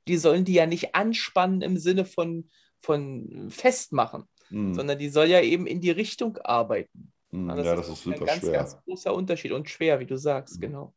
die 0.07 0.17
sollen 0.17 0.45
die 0.45 0.53
ja 0.53 0.65
nicht 0.65 0.95
anspannen 0.95 1.61
im 1.61 1.77
Sinne 1.77 2.05
von, 2.05 2.49
von 2.81 3.47
festmachen, 3.49 4.23
mhm. 4.49 4.73
sondern 4.73 4.97
die 4.97 5.09
soll 5.09 5.27
ja 5.27 5.41
eben 5.41 5.67
in 5.67 5.81
die 5.81 5.91
Richtung 5.91 6.37
arbeiten. 6.37 7.11
Mhm, 7.31 7.49
das 7.49 7.65
ja, 7.65 7.75
das 7.75 7.89
ist, 7.89 8.03
super 8.03 8.21
ein 8.21 8.25
ganz, 8.25 8.39
schwer. 8.39 8.51
ganz 8.51 8.77
großer 8.83 9.13
Unterschied 9.13 9.51
und 9.51 9.69
schwer, 9.69 9.99
wie 9.99 10.05
du 10.05 10.17
sagst, 10.17 10.57
mhm. 10.57 10.61
genau. 10.61 10.93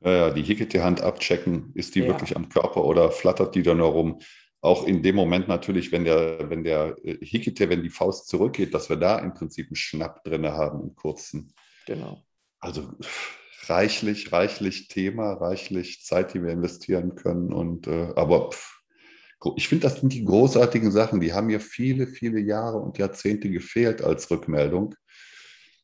Ja, 0.00 0.12
ja, 0.12 0.30
die 0.30 0.42
Hickete-Hand 0.42 1.00
abchecken, 1.00 1.72
ist 1.74 1.94
die 1.94 2.00
ja. 2.00 2.06
wirklich 2.06 2.36
am 2.36 2.48
Körper 2.48 2.84
oder 2.84 3.10
flattert 3.10 3.54
die 3.54 3.62
da 3.62 3.74
nur 3.74 3.88
rum? 3.88 4.20
Auch 4.66 4.86
in 4.86 5.02
dem 5.02 5.14
Moment 5.14 5.48
natürlich, 5.48 5.92
wenn 5.92 6.04
der, 6.04 6.50
wenn 6.50 6.64
der 6.64 6.96
äh, 7.04 7.24
Hikite, 7.24 7.70
wenn 7.70 7.82
die 7.82 7.90
Faust 7.90 8.28
zurückgeht, 8.28 8.74
dass 8.74 8.88
wir 8.88 8.96
da 8.96 9.18
im 9.18 9.32
Prinzip 9.32 9.68
einen 9.68 9.76
Schnapp 9.76 10.24
drin 10.24 10.46
haben, 10.46 10.80
einen 10.80 10.96
kurzen. 10.96 11.52
Genau. 11.86 12.22
Also 12.58 12.92
reichlich, 13.68 14.32
reichlich 14.32 14.88
Thema, 14.88 15.34
reichlich 15.34 16.04
Zeit, 16.04 16.34
die 16.34 16.42
wir 16.42 16.50
investieren 16.50 17.14
können. 17.14 17.52
Und 17.52 17.86
äh, 17.86 18.12
aber 18.16 18.50
pff, 18.50 18.82
ich 19.54 19.68
finde, 19.68 19.88
das 19.88 20.00
sind 20.00 20.12
die 20.12 20.24
großartigen 20.24 20.90
Sachen, 20.90 21.20
die 21.20 21.32
haben 21.32 21.46
mir 21.46 21.60
viele, 21.60 22.08
viele 22.08 22.40
Jahre 22.40 22.78
und 22.78 22.98
Jahrzehnte 22.98 23.50
gefehlt 23.50 24.02
als 24.02 24.30
Rückmeldung, 24.30 24.96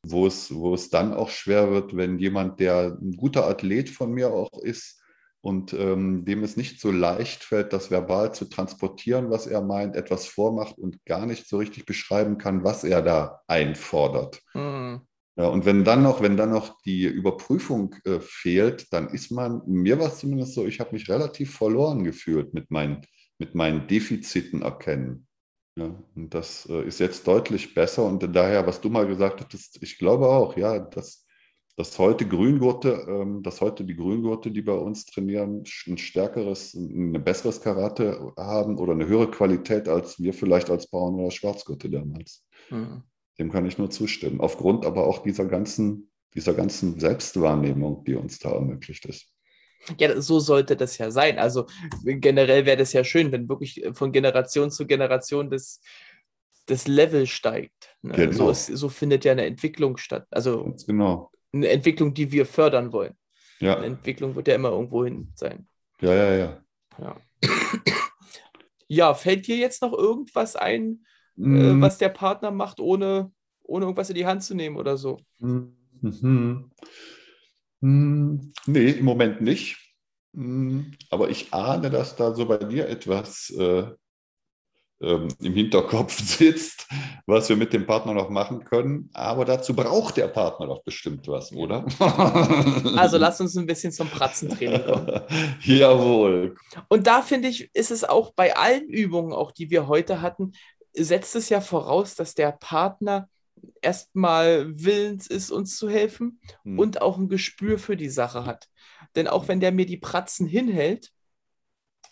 wo 0.05 0.27
es, 0.27 0.53
wo 0.53 0.75
es 0.75 0.90
dann 0.90 1.14
auch 1.14 1.31
schwer 1.31 1.71
wird, 1.71 1.97
wenn 1.97 2.18
jemand, 2.18 2.59
der 2.59 2.99
ein 3.01 3.12
guter 3.12 3.47
Athlet 3.47 3.90
von 3.90 4.11
mir 4.12 4.33
auch 4.33 4.61
ist, 4.62 5.01
und 5.42 5.72
ähm, 5.74 6.24
dem 6.24 6.44
es 6.44 6.57
nicht 6.57 6.81
so 6.81 6.90
leicht 6.90 7.42
fällt, 7.42 7.72
das 7.72 7.90
verbal 7.90 8.33
zu 8.33 8.46
transportieren, 8.46 9.31
was 9.31 9.46
er 9.46 9.61
meint, 9.61 9.96
etwas 9.96 10.26
vormacht 10.26 10.78
und 10.78 11.05
gar 11.05 11.26
nicht 11.26 11.48
so 11.48 11.59
richtig 11.59 11.85
beschreiben 11.85 12.38
kann, 12.38 12.64
was 12.64 12.85
er 12.85 13.02
da 13.02 13.40
einfordert. 13.48 14.40
Mhm. 14.55 15.00
Ja, 15.37 15.46
und 15.48 15.64
wenn 15.64 15.83
dann 15.83 16.02
noch, 16.02 16.22
wenn 16.22 16.37
dann 16.37 16.50
noch 16.50 16.81
die 16.83 17.05
Überprüfung 17.05 17.96
äh, 18.05 18.20
fehlt, 18.20 18.92
dann 18.92 19.09
ist 19.09 19.31
man, 19.31 19.62
mir 19.66 19.98
war 19.98 20.09
es 20.09 20.18
zumindest 20.18 20.55
so, 20.55 20.66
ich 20.66 20.78
habe 20.78 20.92
mich 20.92 21.09
relativ 21.09 21.57
verloren 21.57 22.05
gefühlt 22.05 22.55
mit 22.55 22.70
meinen, 22.70 23.00
mit 23.38 23.55
meinen 23.55 23.88
Defiziten 23.88 24.62
erkennen. 24.62 25.26
Ja, 25.74 25.90
und 26.14 26.35
das 26.35 26.66
äh, 26.66 26.87
ist 26.87 27.00
jetzt 27.00 27.26
deutlich 27.26 27.74
besser. 27.74 28.05
Und 28.05 28.22
daher, 28.37 28.66
was 28.66 28.81
du 28.81 28.90
mal 28.90 29.07
gesagt 29.07 29.40
hattest, 29.40 29.83
ich 29.83 29.96
glaube 29.96 30.28
auch, 30.28 30.57
ja, 30.57 30.78
dass 30.78 31.21
dass 31.76 31.98
heute 31.98 32.26
Grüngurte, 32.26 33.06
ähm, 33.08 33.42
dass 33.42 33.61
heute 33.61 33.85
die 33.85 33.96
Grüngurte, 33.96 34.50
die 34.50 34.62
bei 34.62 34.74
uns 34.74 35.06
trainieren, 35.06 35.64
ein 35.87 35.98
stärkeres, 35.98 36.74
ein 36.74 37.12
besseres 37.24 37.61
Karate 37.61 38.32
haben 38.37 38.78
oder 38.78 38.92
eine 38.92 39.06
höhere 39.06 39.30
Qualität 39.30 39.88
als 39.88 40.20
wir 40.20 40.35
vielleicht 40.35 40.68
als 40.68 40.87
Braun- 40.87 41.18
oder 41.18 41.30
Schwarzgurte 41.30 41.88
damals. 41.88 42.44
Mhm. 42.70 43.02
Dem 43.38 43.50
kann 43.50 43.64
ich 43.64 43.78
nur 43.78 43.90
zustimmen. 43.90 44.40
Aufgrund 44.40 44.85
aber 44.85 45.06
auch 45.06 45.22
dieser 45.22 45.46
ganzen, 45.46 46.11
dieser 46.35 46.52
ganzen 46.52 47.00
Selbstwahrnehmung, 47.00 48.04
die 48.04 48.14
uns 48.14 48.38
da 48.38 48.50
ermöglicht 48.50 49.06
ist. 49.06 49.28
Ja, 49.98 50.20
so 50.20 50.38
sollte 50.38 50.76
das 50.76 50.98
ja 50.98 51.11
sein. 51.11 51.38
Also 51.38 51.66
generell 52.04 52.66
wäre 52.66 52.76
das 52.76 52.92
ja 52.92 53.02
schön, 53.02 53.32
wenn 53.32 53.48
wirklich 53.48 53.82
von 53.94 54.12
Generation 54.12 54.70
zu 54.70 54.87
Generation 54.87 55.50
das, 55.50 55.80
das 56.66 56.87
Level 56.87 57.26
steigt. 57.26 57.96
Ne? 58.02 58.12
Genau. 58.12 58.32
So, 58.32 58.50
ist, 58.50 58.66
so 58.66 58.88
findet 58.90 59.24
ja 59.24 59.32
eine 59.32 59.46
Entwicklung 59.46 59.96
statt. 59.96 60.26
Also 60.30 60.62
Ganz 60.64 60.87
genau 60.87 61.32
eine 61.52 61.68
Entwicklung, 61.68 62.14
die 62.14 62.32
wir 62.32 62.46
fördern 62.46 62.92
wollen. 62.92 63.14
Ja. 63.60 63.76
Eine 63.76 63.86
Entwicklung 63.86 64.34
wird 64.34 64.48
ja 64.48 64.54
immer 64.54 64.70
irgendwo 64.70 65.04
hin 65.04 65.32
sein. 65.34 65.68
Ja, 66.00 66.14
ja, 66.14 66.34
ja. 66.34 66.64
Ja, 66.98 67.16
ja 68.88 69.14
fällt 69.14 69.46
dir 69.46 69.56
jetzt 69.56 69.82
noch 69.82 69.92
irgendwas 69.92 70.56
ein, 70.56 71.04
mm. 71.36 71.56
äh, 71.56 71.80
was 71.80 71.98
der 71.98 72.08
Partner 72.08 72.50
macht, 72.50 72.80
ohne, 72.80 73.32
ohne 73.62 73.84
irgendwas 73.84 74.10
in 74.10 74.16
die 74.16 74.26
Hand 74.26 74.42
zu 74.42 74.54
nehmen 74.54 74.76
oder 74.76 74.96
so? 74.96 75.20
Mhm. 75.38 75.76
Mhm. 77.80 78.52
Nee, 78.66 78.90
im 78.90 79.04
Moment 79.04 79.40
nicht. 79.40 79.78
Mhm. 80.32 80.92
Aber 81.10 81.30
ich 81.30 81.52
ahne, 81.52 81.90
dass 81.90 82.16
da 82.16 82.34
so 82.34 82.46
bei 82.46 82.58
dir 82.58 82.88
etwas 82.88 83.50
äh, 83.50 83.90
im 85.02 85.54
Hinterkopf 85.54 86.18
sitzt, 86.22 86.86
was 87.26 87.48
wir 87.48 87.56
mit 87.56 87.72
dem 87.72 87.86
Partner 87.86 88.14
noch 88.14 88.30
machen 88.30 88.64
können. 88.64 89.10
Aber 89.12 89.44
dazu 89.44 89.74
braucht 89.74 90.16
der 90.16 90.28
Partner 90.28 90.66
doch 90.66 90.82
bestimmt 90.82 91.26
was, 91.28 91.52
oder? 91.52 91.84
Also 92.96 93.18
lass 93.18 93.40
uns 93.40 93.56
ein 93.56 93.66
bisschen 93.66 93.92
zum 93.92 94.08
Pratzentraining 94.08 94.84
kommen. 94.84 95.20
Jawohl. 95.62 96.54
Und 96.88 97.06
da 97.06 97.22
finde 97.22 97.48
ich, 97.48 97.70
ist 97.74 97.90
es 97.90 98.04
auch 98.04 98.32
bei 98.32 98.56
allen 98.56 98.88
Übungen, 98.88 99.32
auch 99.32 99.50
die 99.50 99.70
wir 99.70 99.88
heute 99.88 100.20
hatten, 100.20 100.52
setzt 100.94 101.34
es 101.36 101.48
ja 101.48 101.60
voraus, 101.60 102.14
dass 102.14 102.34
der 102.34 102.52
Partner 102.52 103.28
erstmal 103.80 104.66
willens 104.74 105.26
ist, 105.26 105.50
uns 105.50 105.76
zu 105.76 105.88
helfen 105.88 106.40
hm. 106.64 106.78
und 106.78 107.02
auch 107.02 107.18
ein 107.18 107.28
Gespür 107.28 107.78
für 107.78 107.96
die 107.96 108.10
Sache 108.10 108.44
hat. 108.46 108.68
Denn 109.16 109.26
auch 109.26 109.48
wenn 109.48 109.60
der 109.60 109.72
mir 109.72 109.86
die 109.86 109.96
Pratzen 109.96 110.46
hinhält, 110.46 111.10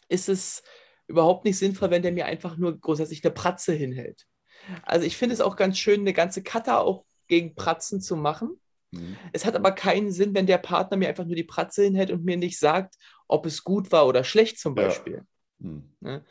ist 0.09 0.29
es 0.29 0.63
überhaupt 1.11 1.45
nicht 1.45 1.59
sinnvoll, 1.59 1.91
wenn 1.91 2.03
der 2.03 2.13
mir 2.13 2.27
einfach 2.27 2.57
nur 2.57 2.79
grundsätzlich 2.79 3.25
eine 3.25 3.33
Pratze 3.33 3.73
hinhält. 3.73 4.27
Also 4.83 5.07
ich 5.07 5.17
finde 5.17 5.35
es 5.35 5.41
auch 5.41 5.57
ganz 5.57 5.79
schön, 5.79 6.01
eine 6.01 6.13
ganze 6.13 6.43
Cutter 6.43 6.81
auch 6.81 7.05
gegen 7.27 7.55
Pratzen 7.55 8.01
zu 8.01 8.17
machen. 8.17 8.61
Mhm. 8.91 9.17
Es 9.33 9.45
hat 9.45 9.57
aber 9.57 9.73
keinen 9.73 10.13
Sinn, 10.13 10.35
wenn 10.35 10.47
der 10.47 10.59
Partner 10.59 10.97
mir 10.97 11.09
einfach 11.09 11.25
nur 11.25 11.37
die 11.37 11.45
Pratze 11.45 11.85
hinhält 11.85 12.11
und 12.11 12.25
mir 12.25 12.37
nicht 12.37 12.59
sagt, 12.59 12.95
ob 13.29 13.47
es 13.47 13.65
gut 13.65 13.93
war 13.93 14.07
oder 14.07 14.25
schlecht 14.25 14.59
zum 14.59 14.75
Beispiel. 14.75 15.25
Ja. 15.61 15.69
Mhm. 15.69 15.93
Ne? 16.01 16.25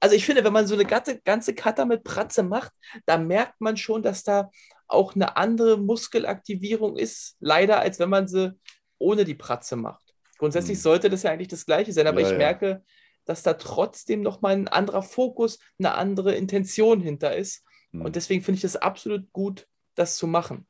Also 0.00 0.14
ich 0.14 0.24
finde, 0.24 0.44
wenn 0.44 0.52
man 0.52 0.66
so 0.66 0.74
eine 0.74 0.84
ganze, 0.84 1.20
ganze 1.20 1.54
Cutter 1.54 1.86
mit 1.86 2.04
Pratze 2.04 2.42
macht, 2.42 2.72
da 3.06 3.18
merkt 3.18 3.60
man 3.60 3.76
schon, 3.76 4.02
dass 4.02 4.22
da 4.22 4.50
auch 4.88 5.14
eine 5.14 5.36
andere 5.36 5.78
Muskelaktivierung 5.78 6.96
ist, 6.96 7.36
leider, 7.40 7.80
als 7.80 7.98
wenn 7.98 8.10
man 8.10 8.28
sie 8.28 8.54
ohne 8.98 9.24
die 9.24 9.34
Pratze 9.34 9.76
macht. 9.76 10.14
Grundsätzlich 10.38 10.78
mhm. 10.78 10.82
sollte 10.82 11.10
das 11.10 11.22
ja 11.22 11.30
eigentlich 11.30 11.48
das 11.48 11.66
Gleiche 11.66 11.92
sein, 11.92 12.06
aber 12.06 12.20
ja, 12.20 12.26
ich 12.26 12.32
ja. 12.32 12.38
merke, 12.38 12.84
dass 13.26 13.42
da 13.42 13.54
trotzdem 13.54 14.22
nochmal 14.22 14.54
ein 14.54 14.68
anderer 14.68 15.02
Fokus, 15.02 15.58
eine 15.78 15.94
andere 15.94 16.34
Intention 16.34 17.00
hinter 17.00 17.36
ist. 17.36 17.62
Mhm. 17.92 18.02
Und 18.06 18.16
deswegen 18.16 18.42
finde 18.42 18.58
ich 18.58 18.64
es 18.64 18.76
absolut 18.76 19.30
gut, 19.32 19.68
das 19.94 20.16
zu 20.16 20.26
machen. 20.26 20.66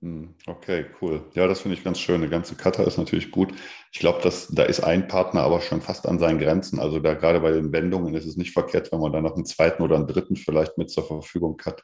Mhm. 0.00 0.34
Okay, 0.46 0.86
cool. 1.00 1.22
Ja, 1.34 1.46
das 1.46 1.60
finde 1.60 1.76
ich 1.76 1.84
ganz 1.84 1.98
schön. 1.98 2.16
Eine 2.16 2.28
ganze 2.28 2.54
Cutter 2.54 2.86
ist 2.86 2.98
natürlich 2.98 3.30
gut. 3.30 3.52
Ich 3.92 3.98
glaube, 3.98 4.20
da 4.22 4.62
ist 4.62 4.80
ein 4.80 5.08
Partner 5.08 5.42
aber 5.42 5.60
schon 5.60 5.80
fast 5.82 6.06
an 6.06 6.18
seinen 6.18 6.38
Grenzen. 6.38 6.78
Also 6.78 7.00
da 7.00 7.14
gerade 7.14 7.40
bei 7.40 7.50
den 7.50 7.72
Wendungen 7.72 8.14
ist 8.14 8.26
es 8.26 8.36
nicht 8.36 8.52
verkehrt, 8.52 8.92
wenn 8.92 9.00
man 9.00 9.12
da 9.12 9.20
noch 9.20 9.34
einen 9.34 9.46
zweiten 9.46 9.82
oder 9.82 9.96
einen 9.96 10.06
dritten 10.06 10.36
vielleicht 10.36 10.78
mit 10.78 10.90
zur 10.90 11.06
Verfügung 11.06 11.60
hat. 11.64 11.82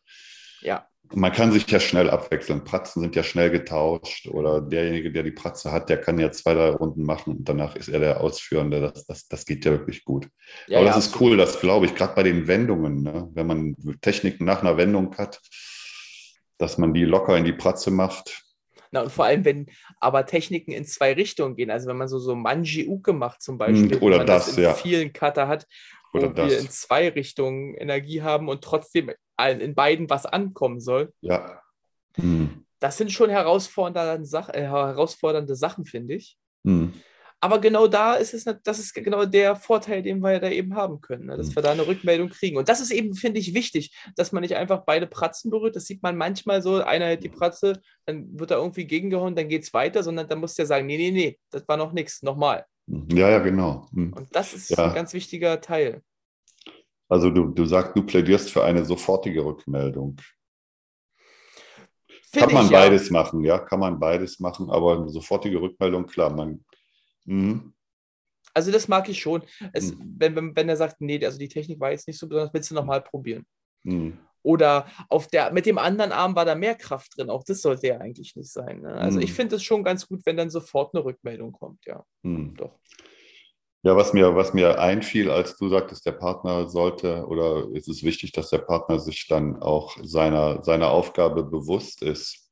Ja, 0.61 0.87
man 1.15 1.33
kann 1.33 1.53
sich 1.53 1.71
ja 1.71 1.81
schnell 1.81 2.11
abwechseln. 2.11 2.65
Pratzen 2.65 3.03
sind 3.03 3.17
ja 3.17 3.23
schnell 3.23 3.51
getauscht 3.51 4.27
oder 4.29 4.61
derjenige, 4.61 5.13
der 5.13 5.23
die 5.23 5.31
Pratze 5.31 5.73
hat, 5.73 5.89
der 5.89 6.01
kann 6.01 6.19
ja 6.19 6.31
zwei, 6.33 6.55
drei 6.55 6.71
Runden 6.71 7.05
machen 7.05 7.37
und 7.37 7.49
danach 7.49 7.77
ist 7.77 7.89
er 7.89 8.01
der 8.01 8.21
Ausführende. 8.21 8.81
Das, 8.81 9.07
das, 9.07 9.29
das 9.29 9.45
geht 9.45 9.65
ja 9.65 9.73
wirklich 9.73 10.05
gut. 10.05 10.29
Ja, 10.67 10.79
Aber 10.79 10.87
ja, 10.87 10.95
das 10.95 11.07
ist 11.07 11.21
cool, 11.21 11.37
das 11.37 11.61
glaube 11.61 11.87
ich, 11.87 11.95
gerade 11.95 12.15
bei 12.15 12.23
den 12.23 12.47
Wendungen, 12.47 13.03
ne? 13.03 13.29
wenn 13.33 13.47
man 13.47 13.77
Techniken 14.01 14.45
nach 14.45 14.63
einer 14.63 14.77
Wendung 14.77 15.17
hat, 15.17 15.41
dass 16.59 16.79
man 16.79 16.95
die 16.95 17.05
locker 17.05 17.37
in 17.37 17.45
die 17.45 17.53
Pratze 17.53 17.91
macht. 17.91 18.43
Na, 18.93 19.01
und 19.01 19.11
vor 19.11 19.25
allem, 19.25 19.45
wenn 19.45 19.67
aber 20.01 20.27
Techniken 20.27 20.73
in 20.73 20.85
zwei 20.85 21.15
Richtungen 21.15 21.57
gehen, 21.57 21.71
also 21.71 21.89
wenn 21.89 21.97
man 21.97 22.09
so, 22.09 22.19
so 22.19 22.35
Manji-Uke 22.35 23.15
macht 23.15 23.43
zum 23.43 23.57
Beispiel, 23.57 23.99
oder 23.99 24.19
man 24.19 24.27
das, 24.27 24.47
das 24.47 24.59
in 24.59 24.65
ja. 24.65 24.75
vielen 24.75 25.13
Cutter 25.13 25.49
hat, 25.49 25.67
wo 26.13 26.19
oder 26.19 26.49
wir 26.49 26.59
in 26.59 26.71
zwei 26.71 27.09
Richtungen 27.09 27.75
Energie 27.75 28.23
haben 28.23 28.49
und 28.49 28.63
trotzdem 28.63 29.11
in 29.41 29.75
beiden 29.75 30.09
was 30.11 30.27
ankommen 30.27 30.81
soll. 30.81 31.13
Ja. 31.21 31.63
Hm. 32.17 32.65
Das 32.79 32.97
sind 32.99 33.13
schon 33.13 33.31
herausfordernde, 33.31 34.27
Sach 34.27 34.49
äh, 34.51 34.63
herausfordernde 34.63 35.57
Sachen, 35.57 35.85
finde 35.85 36.15
ich. 36.15 36.37
Hm. 36.67 36.93
Aber 37.41 37.61
genau 37.61 37.89
da 37.89 38.15
ist 38.15 38.35
es, 38.35 38.45
das 38.63 38.79
ist 38.79 38.95
genau 38.95 39.25
der 39.25 39.57
Vorteil, 39.57 40.01
den 40.03 40.21
wir 40.21 40.39
da 40.39 40.49
eben 40.49 40.77
haben 40.77 41.01
können, 41.01 41.27
ne? 41.27 41.37
dass 41.37 41.49
hm. 41.49 41.57
wir 41.57 41.63
da 41.63 41.73
eine 41.73 41.87
Rückmeldung 41.87 42.29
kriegen. 42.29 42.57
Und 42.57 42.69
das 42.69 42.81
ist 42.81 42.93
eben, 42.93 43.15
finde 43.15 43.41
ich, 43.41 43.53
wichtig, 43.55 43.97
dass 44.15 44.31
man 44.31 44.43
nicht 44.43 44.55
einfach 44.55 44.85
beide 44.85 45.09
Pratzen 45.09 45.51
berührt. 45.51 45.75
Das 45.75 45.87
sieht 45.87 46.03
man 46.03 46.17
manchmal 46.17 46.63
so, 46.63 46.83
einer 46.83 47.07
hält 47.07 47.25
die 47.25 47.29
Pratze, 47.29 47.81
dann 48.07 48.39
wird 48.39 48.53
er 48.53 48.59
irgendwie 48.59 48.87
gegengehauen, 48.87 49.35
dann 49.35 49.49
geht 49.49 49.65
es 49.65 49.75
weiter, 49.75 50.05
sondern 50.05 50.29
dann 50.29 50.39
muss 50.39 50.55
der 50.55 50.67
sagen, 50.67 50.87
nee, 50.87 50.99
nee, 50.99 51.11
nee, 51.11 51.39
das 51.51 51.67
war 51.67 51.77
noch 51.77 51.93
nichts, 51.93 52.23
nochmal. 52.23 52.65
Hm. 52.89 53.09
Ja, 53.11 53.31
ja, 53.31 53.39
genau. 53.39 53.89
Hm. 53.93 54.13
Und 54.13 54.35
das 54.35 54.55
ist 54.55 54.71
ja. 54.71 54.89
ein 54.89 54.95
ganz 54.95 55.13
wichtiger 55.13 55.61
Teil. 55.61 56.03
Also 57.09 57.31
du, 57.31 57.49
du 57.49 57.65
sagst, 57.67 57.97
du 57.97 58.05
plädierst 58.05 58.51
für 58.51 58.65
eine 58.65 58.85
sofortige 58.85 59.45
Rückmeldung. 59.45 60.17
Find 62.33 62.47
kann 62.47 62.55
man 62.55 62.65
ich, 62.65 62.73
beides 62.73 63.09
ja. 63.09 63.13
machen, 63.13 63.45
ja, 63.45 63.59
kann 63.59 63.81
man 63.81 64.01
beides 64.01 64.41
machen, 64.41 64.71
aber 64.71 64.97
eine 64.97 65.11
sofortige 65.11 65.61
Rückmeldung, 65.61 66.07
klar, 66.07 66.35
man. 66.35 66.65
Mh. 67.27 67.61
Also 68.55 68.71
das 68.71 68.89
mag 68.89 69.09
ich 69.09 69.21
schon. 69.21 69.43
Es, 69.73 69.95
mhm. 69.95 70.15
wenn, 70.19 70.37
wenn, 70.37 70.57
wenn 70.57 70.69
er 70.69 70.77
sagt, 70.77 71.01
nee, 71.01 71.23
also 71.25 71.39
die 71.39 71.49
Technik 71.49 71.81
war 71.81 71.91
jetzt 71.91 72.07
nicht 72.07 72.19
so 72.19 72.29
besonders, 72.29 72.53
willst 72.53 72.71
du 72.71 72.75
nochmal 72.75 73.03
probieren. 73.03 73.45
Mhm. 73.83 74.19
Oder 74.43 74.87
auf 75.09 75.29
der, 75.29 75.53
mit 75.53 75.67
dem 75.67 75.79
anderen 75.79 76.13
Arm 76.13 76.35
war 76.35 76.45
da 76.45 76.55
mehr 76.55 76.75
Kraft 76.75 77.17
drin. 77.17 77.31
Auch 77.31 77.45
das 77.45 77.63
sollte 77.63 77.87
ja 77.87 77.99
eigentlich 77.99 78.35
nicht 78.35 78.51
sein. 78.51 78.81
Ne? 78.81 78.95
Also 78.95 79.19
mhm. 79.19 79.25
ich 79.25 79.33
finde 79.33 79.57
es 79.57 79.63
schon 79.63 79.85
ganz 79.85 80.09
gut, 80.09 80.21
wenn 80.25 80.37
dann 80.37 80.51
sofort 80.51 80.95
eine 80.95 81.05
Rückmeldung 81.05 81.53
kommt, 81.53 81.85
ja. 81.87 82.05
Mhm. 82.23 82.55
Doch. 82.57 82.79
Ja, 83.85 83.97
was 83.97 84.13
mir, 84.13 84.37
was 84.37 84.55
mir 84.55 84.81
einfiel, 84.81 85.29
als 85.29 85.57
du 85.57 85.69
sagtest, 85.69 86.07
der 86.07 86.13
Partner 86.13 86.69
sollte 86.69 87.27
oder 87.27 87.67
ist 87.73 87.89
es 87.89 88.05
wichtig, 88.05 88.31
dass 88.31 88.51
der 88.51 88.59
Partner 88.59 89.01
sich 89.01 89.27
dann 89.27 89.61
auch 89.61 89.97
seiner, 90.03 90.63
seiner 90.63 90.91
Aufgabe 90.91 91.43
bewusst 91.43 92.03
ist. 92.03 92.49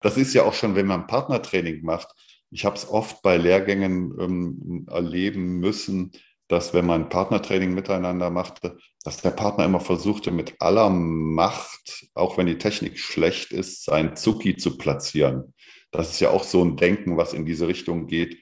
Das 0.00 0.16
ist 0.16 0.32
ja 0.32 0.44
auch 0.44 0.54
schon, 0.54 0.76
wenn 0.76 0.86
man 0.86 1.08
Partnertraining 1.08 1.82
macht. 1.84 2.08
Ich 2.50 2.64
habe 2.64 2.76
es 2.76 2.88
oft 2.88 3.22
bei 3.22 3.36
Lehrgängen 3.38 4.14
ähm, 4.20 4.86
erleben 4.88 5.58
müssen, 5.58 6.12
dass 6.48 6.74
wenn 6.74 6.86
man 6.86 7.08
Partnertraining 7.08 7.74
miteinander 7.74 8.30
machte, 8.30 8.78
dass 9.02 9.22
der 9.22 9.30
Partner 9.30 9.64
immer 9.64 9.80
versuchte, 9.80 10.30
mit 10.30 10.54
aller 10.60 10.90
Macht, 10.90 12.08
auch 12.14 12.36
wenn 12.38 12.46
die 12.46 12.58
Technik 12.58 12.98
schlecht 12.98 13.52
ist, 13.52 13.84
seinen 13.84 14.16
Zuki 14.16 14.56
zu 14.56 14.76
platzieren. 14.78 15.54
Das 15.90 16.10
ist 16.10 16.20
ja 16.20 16.30
auch 16.30 16.44
so 16.44 16.64
ein 16.64 16.76
Denken, 16.76 17.16
was 17.16 17.32
in 17.32 17.46
diese 17.46 17.68
Richtung 17.68 18.06
geht 18.06 18.38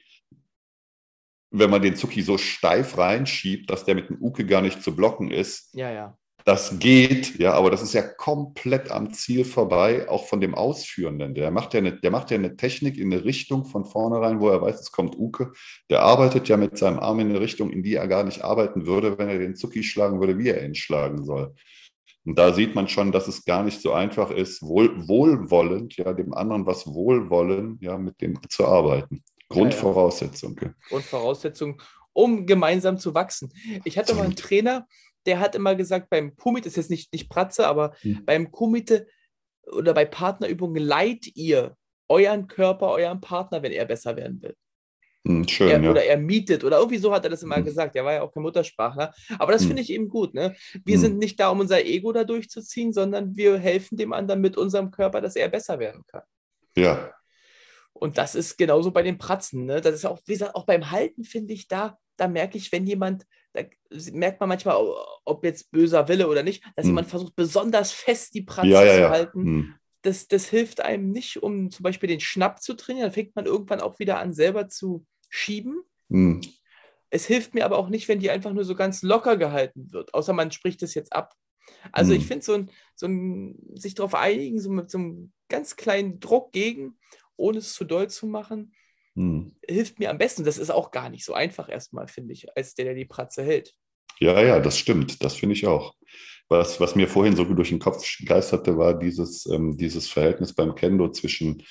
wenn 1.53 1.69
man 1.69 1.83
den 1.83 1.95
Zuki 1.95 2.23
so 2.23 2.37
steif 2.37 2.97
reinschiebt, 2.97 3.69
dass 3.69 3.85
der 3.85 3.93
mit 3.95 4.09
dem 4.09 4.19
Uke 4.19 4.45
gar 4.45 4.61
nicht 4.61 4.81
zu 4.81 4.95
blocken 4.95 5.29
ist. 5.29 5.69
Ja, 5.73 5.91
ja. 5.91 6.17
Das 6.45 6.77
geht, 6.79 7.39
ja, 7.39 7.53
aber 7.53 7.71
das 7.71 7.81
ist 7.81 7.93
ja 7.93 8.01
komplett 8.01 8.91
am 8.91 9.13
Ziel 9.13 9.45
vorbei, 9.45 10.09
auch 10.09 10.27
von 10.27 10.41
dem 10.41 10.55
Ausführenden. 10.55 11.33
Der 11.35 11.51
macht 11.51 11.73
ja 11.73 11.79
eine, 11.79 11.93
der 11.93 12.11
macht 12.11 12.31
ja 12.31 12.37
eine 12.37 12.57
Technik 12.57 12.97
in 12.97 13.13
eine 13.13 13.23
Richtung 13.23 13.63
von 13.63 13.85
vornherein, 13.85 14.41
wo 14.41 14.49
er 14.49 14.61
weiß, 14.61 14.81
es 14.81 14.91
kommt 14.91 15.17
Uke. 15.17 15.53
Der 15.89 16.01
arbeitet 16.01 16.49
ja 16.49 16.57
mit 16.57 16.77
seinem 16.77 16.99
Arm 16.99 17.19
in 17.21 17.29
eine 17.29 17.39
Richtung, 17.39 17.71
in 17.71 17.81
die 17.81 17.95
er 17.95 18.07
gar 18.07 18.25
nicht 18.25 18.43
arbeiten 18.43 18.85
würde, 18.85 19.17
wenn 19.17 19.29
er 19.29 19.39
den 19.39 19.55
Zuki 19.55 19.83
schlagen 19.83 20.19
würde, 20.19 20.37
wie 20.37 20.49
er 20.49 20.65
ihn 20.65 20.75
schlagen 20.75 21.23
soll. 21.23 21.53
Und 22.25 22.37
da 22.37 22.53
sieht 22.53 22.75
man 22.75 22.87
schon, 22.87 23.11
dass 23.11 23.27
es 23.27 23.45
gar 23.45 23.63
nicht 23.63 23.81
so 23.81 23.93
einfach 23.93 24.31
ist, 24.31 24.61
wohl, 24.61 25.07
wohlwollend, 25.07 25.97
ja, 25.97 26.13
dem 26.13 26.33
anderen 26.33 26.65
was 26.65 26.87
wohlwollen, 26.87 27.77
ja, 27.81 27.97
mit 27.97 28.21
dem 28.21 28.39
zu 28.49 28.65
arbeiten. 28.65 29.23
Grundvoraussetzung. 29.49 30.57
Ja, 30.61 30.67
ja. 30.67 30.73
Grundvoraussetzung, 30.89 31.81
um 32.13 32.45
gemeinsam 32.45 32.97
zu 32.97 33.13
wachsen. 33.13 33.53
Ich 33.83 33.97
hatte 33.97 34.15
mal 34.15 34.23
einen 34.23 34.35
Trainer, 34.35 34.87
der 35.25 35.39
hat 35.39 35.55
immer 35.55 35.75
gesagt, 35.75 36.09
beim 36.09 36.35
Kumite, 36.35 36.67
ist 36.67 36.77
jetzt 36.77 36.89
nicht, 36.89 37.11
nicht 37.13 37.29
Pratze, 37.29 37.67
aber 37.67 37.93
hm. 38.01 38.25
beim 38.25 38.51
Kumite 38.51 39.07
oder 39.71 39.93
bei 39.93 40.05
Partnerübungen 40.05 40.83
leiht 40.83 41.35
ihr 41.35 41.75
euren 42.09 42.47
Körper, 42.47 42.89
euren 42.89 43.21
Partner, 43.21 43.63
wenn 43.63 43.71
er 43.71 43.85
besser 43.85 44.15
werden 44.15 44.41
will. 44.41 44.55
Hm, 45.25 45.47
schön, 45.47 45.69
er, 45.69 45.81
ja. 45.81 45.89
Oder 45.89 46.03
er 46.03 46.17
mietet 46.17 46.65
oder 46.65 46.77
irgendwie 46.77 46.97
so 46.97 47.13
hat 47.13 47.23
er 47.23 47.29
das 47.29 47.43
immer 47.43 47.55
hm. 47.55 47.65
gesagt. 47.65 47.95
Er 47.95 48.03
war 48.03 48.13
ja 48.13 48.21
auch 48.23 48.31
kein 48.33 48.43
Muttersprachler. 48.43 49.13
Aber 49.39 49.53
das 49.53 49.61
hm. 49.61 49.69
finde 49.69 49.81
ich 49.81 49.89
eben 49.89 50.09
gut. 50.09 50.33
Ne? 50.33 50.53
Wir 50.83 50.95
hm. 50.95 51.01
sind 51.01 51.17
nicht 51.17 51.39
da, 51.39 51.49
um 51.49 51.61
unser 51.61 51.83
Ego 51.85 52.11
da 52.11 52.25
durchzuziehen, 52.25 52.91
sondern 52.91 53.35
wir 53.37 53.57
helfen 53.57 53.97
dem 53.97 54.11
anderen 54.11 54.41
mit 54.41 54.57
unserem 54.57 54.91
Körper, 54.91 55.21
dass 55.21 55.37
er 55.37 55.47
besser 55.47 55.79
werden 55.79 56.03
kann. 56.07 56.23
Ja, 56.75 57.13
und 57.93 58.17
das 58.17 58.35
ist 58.35 58.57
genauso 58.57 58.91
bei 58.91 59.03
den 59.03 59.17
Pratzen. 59.17 59.65
Ne? 59.65 59.79
Das 59.79 59.95
ist 59.95 60.05
auch, 60.05 60.19
wie 60.25 60.33
gesagt, 60.33 60.55
auch 60.55 60.65
beim 60.65 60.91
Halten 60.91 61.23
finde 61.23 61.53
ich 61.53 61.67
da, 61.67 61.97
da 62.17 62.27
merke 62.27 62.57
ich, 62.57 62.71
wenn 62.71 62.85
jemand, 62.85 63.25
da 63.53 63.61
merkt 64.11 64.39
man 64.39 64.49
manchmal, 64.49 64.75
ob 65.25 65.43
jetzt 65.43 65.71
böser 65.71 66.07
Wille 66.07 66.27
oder 66.27 66.43
nicht, 66.43 66.63
dass 66.75 66.83
hm. 66.83 66.91
jemand 66.91 67.07
versucht, 67.07 67.35
besonders 67.35 67.91
fest 67.91 68.33
die 68.33 68.41
Pratze 68.41 68.69
ja, 68.69 68.83
ja, 68.83 68.95
zu 68.95 69.09
halten. 69.09 69.43
Hm. 69.43 69.75
Das, 70.01 70.27
das 70.27 70.47
hilft 70.47 70.81
einem 70.81 71.11
nicht, 71.11 71.41
um 71.41 71.71
zum 71.71 71.83
Beispiel 71.83 72.09
den 72.09 72.19
Schnapp 72.19 72.61
zu 72.61 72.73
trainieren. 72.73 73.05
Dann 73.05 73.13
fängt 73.13 73.35
man 73.35 73.45
irgendwann 73.45 73.79
auch 73.79 73.99
wieder 73.99 74.19
an, 74.19 74.33
selber 74.33 74.67
zu 74.67 75.05
schieben. 75.29 75.83
Hm. 76.09 76.41
Es 77.09 77.25
hilft 77.25 77.53
mir 77.53 77.63
aber 77.63 77.77
auch 77.77 77.89
nicht, 77.89 78.07
wenn 78.07 78.19
die 78.19 78.31
einfach 78.31 78.53
nur 78.53 78.65
so 78.65 78.75
ganz 78.75 79.03
locker 79.03 79.37
gehalten 79.37 79.91
wird, 79.91 80.13
außer 80.13 80.33
man 80.33 80.51
spricht 80.51 80.81
es 80.83 80.95
jetzt 80.95 81.13
ab. 81.13 81.35
Also 81.91 82.11
ich 82.13 82.21
hm. 82.21 82.27
finde 82.27 82.45
so 82.45 82.53
ein, 82.53 82.71
so 82.95 83.07
ein, 83.07 83.57
sich 83.75 83.93
darauf 83.93 84.15
einigen, 84.15 84.59
so 84.59 84.69
mit 84.69 84.89
so 84.89 84.97
einem 84.97 85.31
ganz 85.47 85.75
kleinen 85.75 86.19
Druck 86.19 86.51
gegen 86.51 86.97
ohne 87.35 87.59
es 87.59 87.73
zu 87.73 87.83
doll 87.83 88.09
zu 88.09 88.27
machen, 88.27 88.73
hm. 89.15 89.55
hilft 89.67 89.99
mir 89.99 90.09
am 90.09 90.17
besten. 90.17 90.43
Das 90.43 90.57
ist 90.57 90.71
auch 90.71 90.91
gar 90.91 91.09
nicht 91.09 91.25
so 91.25 91.33
einfach 91.33 91.69
erstmal, 91.69 92.07
finde 92.07 92.33
ich, 92.33 92.55
als 92.57 92.75
der, 92.75 92.85
der 92.85 92.95
die 92.95 93.05
Pratze 93.05 93.43
hält. 93.43 93.73
Ja, 94.19 94.41
ja, 94.41 94.59
das 94.59 94.77
stimmt. 94.77 95.23
Das 95.23 95.35
finde 95.35 95.53
ich 95.53 95.67
auch. 95.67 95.95
Was, 96.49 96.79
was 96.79 96.95
mir 96.95 97.07
vorhin 97.07 97.35
so 97.35 97.45
durch 97.45 97.69
den 97.69 97.79
Kopf 97.79 98.05
geisterte, 98.25 98.77
war 98.77 98.97
dieses, 98.97 99.45
ähm, 99.47 99.77
dieses 99.77 100.07
Verhältnis 100.07 100.53
beim 100.53 100.75
Kendo 100.75 101.09
zwischen 101.09 101.63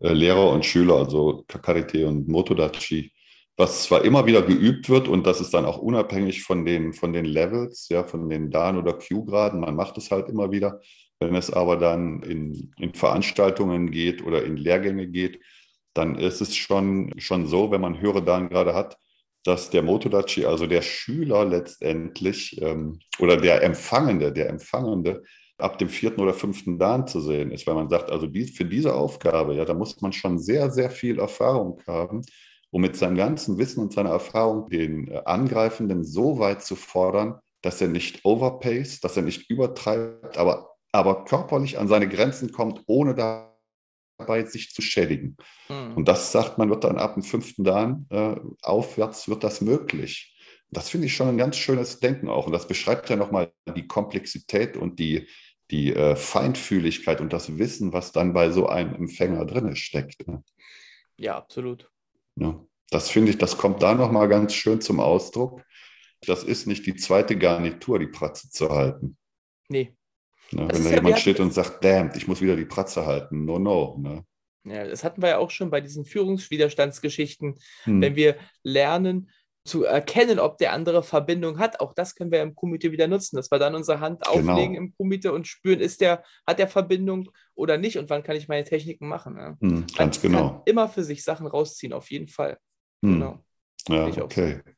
äh, 0.00 0.12
Lehrer 0.12 0.50
und 0.50 0.64
Schüler, 0.64 0.96
also 0.96 1.44
Kakarite 1.46 2.06
und 2.06 2.28
Motodachi. 2.28 3.12
was 3.56 3.84
zwar 3.84 4.04
immer 4.04 4.26
wieder 4.26 4.42
geübt 4.42 4.88
wird 4.88 5.06
und 5.06 5.26
das 5.26 5.40
ist 5.40 5.54
dann 5.54 5.64
auch 5.64 5.78
unabhängig 5.78 6.42
von 6.42 6.64
den, 6.64 6.92
von 6.92 7.12
den 7.12 7.24
Levels, 7.24 7.88
ja, 7.88 8.02
von 8.02 8.28
den 8.28 8.50
Dan- 8.50 8.78
oder 8.78 8.94
Q-Graden, 8.94 9.60
man 9.60 9.76
macht 9.76 9.96
es 9.98 10.10
halt 10.10 10.28
immer 10.28 10.50
wieder. 10.50 10.80
Wenn 11.20 11.36
es 11.36 11.52
aber 11.52 11.76
dann 11.76 12.22
in, 12.22 12.72
in 12.78 12.92
Veranstaltungen 12.94 13.90
geht 13.92 14.24
oder 14.24 14.44
in 14.44 14.56
Lehrgänge 14.56 15.06
geht, 15.06 15.38
dann 15.94 16.16
ist 16.16 16.40
es 16.40 16.56
schon, 16.56 17.12
schon 17.18 17.46
so, 17.46 17.70
wenn 17.70 17.80
man 17.80 18.00
höhere 18.00 18.22
Dan 18.22 18.48
gerade 18.48 18.74
hat, 18.74 18.98
dass 19.44 19.70
der 19.70 19.82
Motodachi, 19.82 20.46
also 20.46 20.66
der 20.66 20.82
Schüler 20.82 21.44
letztendlich 21.44 22.60
ähm, 22.62 22.98
oder 23.18 23.36
der 23.36 23.62
Empfangende, 23.62 24.32
der 24.32 24.48
Empfangende 24.48 25.22
ab 25.58 25.78
dem 25.78 25.88
vierten 25.88 26.20
oder 26.20 26.34
fünften 26.34 26.78
Dan 26.78 27.06
zu 27.06 27.20
sehen 27.20 27.52
ist, 27.52 27.66
weil 27.66 27.74
man 27.74 27.88
sagt, 27.88 28.10
also 28.10 28.26
die, 28.26 28.46
für 28.46 28.64
diese 28.64 28.94
Aufgabe, 28.94 29.54
ja, 29.54 29.64
da 29.64 29.74
muss 29.74 30.00
man 30.00 30.12
schon 30.12 30.38
sehr, 30.38 30.70
sehr 30.70 30.90
viel 30.90 31.18
Erfahrung 31.18 31.80
haben, 31.86 32.22
um 32.70 32.80
mit 32.80 32.96
seinem 32.96 33.16
ganzen 33.16 33.58
Wissen 33.58 33.80
und 33.80 33.92
seiner 33.92 34.10
Erfahrung 34.10 34.68
den 34.68 35.08
äh, 35.08 35.22
Angreifenden 35.24 36.04
so 36.04 36.38
weit 36.38 36.62
zu 36.62 36.74
fordern, 36.74 37.38
dass 37.62 37.80
er 37.80 37.88
nicht 37.88 38.24
overpaced, 38.24 39.04
dass 39.04 39.16
er 39.16 39.22
nicht 39.22 39.48
übertreibt, 39.50 40.36
aber, 40.36 40.70
aber 40.90 41.24
körperlich 41.24 41.78
an 41.78 41.88
seine 41.88 42.08
Grenzen 42.08 42.50
kommt, 42.50 42.82
ohne 42.86 43.14
dabei 44.18 44.44
sich 44.44 44.70
zu 44.70 44.82
schädigen. 44.82 45.36
Mhm. 45.68 45.96
Und 45.96 46.08
das 46.08 46.32
sagt 46.32 46.58
man, 46.58 46.70
wird 46.70 46.84
dann 46.84 46.98
ab 46.98 47.14
dem 47.14 47.22
fünften 47.22 47.64
Dan 47.64 48.06
äh, 48.10 48.36
aufwärts, 48.62 49.28
wird 49.28 49.44
das 49.44 49.60
möglich. 49.60 50.36
Das 50.70 50.88
finde 50.88 51.06
ich 51.06 51.14
schon 51.14 51.28
ein 51.28 51.38
ganz 51.38 51.56
schönes 51.56 52.00
Denken 52.00 52.28
auch. 52.28 52.46
Und 52.46 52.52
das 52.52 52.66
beschreibt 52.66 53.08
ja 53.10 53.16
nochmal 53.16 53.52
die 53.76 53.86
Komplexität 53.86 54.76
und 54.76 54.98
die, 54.98 55.28
die 55.70 55.94
äh, 55.94 56.16
Feinfühligkeit 56.16 57.20
und 57.20 57.32
das 57.32 57.58
Wissen, 57.58 57.92
was 57.92 58.12
dann 58.12 58.32
bei 58.32 58.50
so 58.50 58.66
einem 58.66 58.94
Empfänger 58.94 59.44
drin 59.44 59.76
steckt. 59.76 60.26
Ne? 60.26 60.42
Ja, 61.16 61.36
absolut. 61.36 61.90
Ja, 62.36 62.64
das 62.90 63.10
finde 63.10 63.30
ich, 63.30 63.38
das 63.38 63.56
kommt 63.56 63.82
da 63.82 63.94
nochmal 63.94 64.28
ganz 64.28 64.54
schön 64.54 64.80
zum 64.80 65.00
Ausdruck. 65.00 65.62
Das 66.26 66.42
ist 66.42 66.66
nicht 66.66 66.86
die 66.86 66.96
zweite 66.96 67.36
Garnitur, 67.38 67.98
die 67.98 68.06
Pratze 68.06 68.50
zu 68.50 68.70
halten. 68.70 69.16
Nee. 69.68 69.94
Ne, 70.50 70.68
wenn 70.70 70.84
da 70.84 70.90
ja, 70.90 70.96
jemand 70.96 71.18
steht 71.18 71.40
und 71.40 71.52
sagt, 71.52 71.84
damn, 71.84 72.12
ich 72.14 72.28
muss 72.28 72.40
wieder 72.40 72.56
die 72.56 72.64
Pratze 72.64 73.06
halten. 73.06 73.44
No, 73.44 73.58
no. 73.58 73.96
Ne? 73.98 74.24
Ja, 74.64 74.86
das 74.86 75.04
hatten 75.04 75.22
wir 75.22 75.30
ja 75.30 75.38
auch 75.38 75.50
schon 75.50 75.70
bei 75.70 75.80
diesen 75.80 76.04
Führungswiderstandsgeschichten. 76.04 77.58
Hm. 77.84 78.00
Wenn 78.00 78.16
wir 78.16 78.36
lernen, 78.62 79.30
zu 79.64 79.84
erkennen, 79.84 80.38
ob 80.38 80.58
der 80.58 80.72
andere 80.72 81.02
Verbindung 81.02 81.58
hat. 81.58 81.80
Auch 81.80 81.94
das 81.94 82.14
können 82.14 82.30
wir 82.30 82.42
im 82.42 82.54
Komitee 82.54 82.92
wieder 82.92 83.08
nutzen, 83.08 83.36
dass 83.36 83.50
wir 83.50 83.58
dann 83.58 83.74
unsere 83.74 84.00
Hand 84.00 84.22
genau. 84.22 84.52
auflegen 84.52 84.74
im 84.74 84.94
Komitee 84.94 85.28
und 85.28 85.46
spüren, 85.46 85.80
ist 85.80 86.00
der, 86.02 86.22
hat 86.46 86.58
der 86.58 86.68
Verbindung 86.68 87.30
oder 87.54 87.78
nicht 87.78 87.96
und 87.96 88.10
wann 88.10 88.22
kann 88.22 88.36
ich 88.36 88.46
meine 88.46 88.64
Techniken 88.64 89.08
machen. 89.08 89.36
Ja? 89.38 89.56
Hm, 89.60 89.86
ganz 89.96 90.22
Man 90.22 90.32
genau. 90.32 90.62
immer 90.66 90.88
für 90.88 91.02
sich 91.02 91.24
Sachen 91.24 91.46
rausziehen, 91.46 91.94
auf 91.94 92.10
jeden 92.10 92.28
Fall. 92.28 92.58
Hm. 93.02 93.14
Genau. 93.14 93.44
Ja, 93.88 94.06
okay. 94.22 94.60
So. 94.64 94.72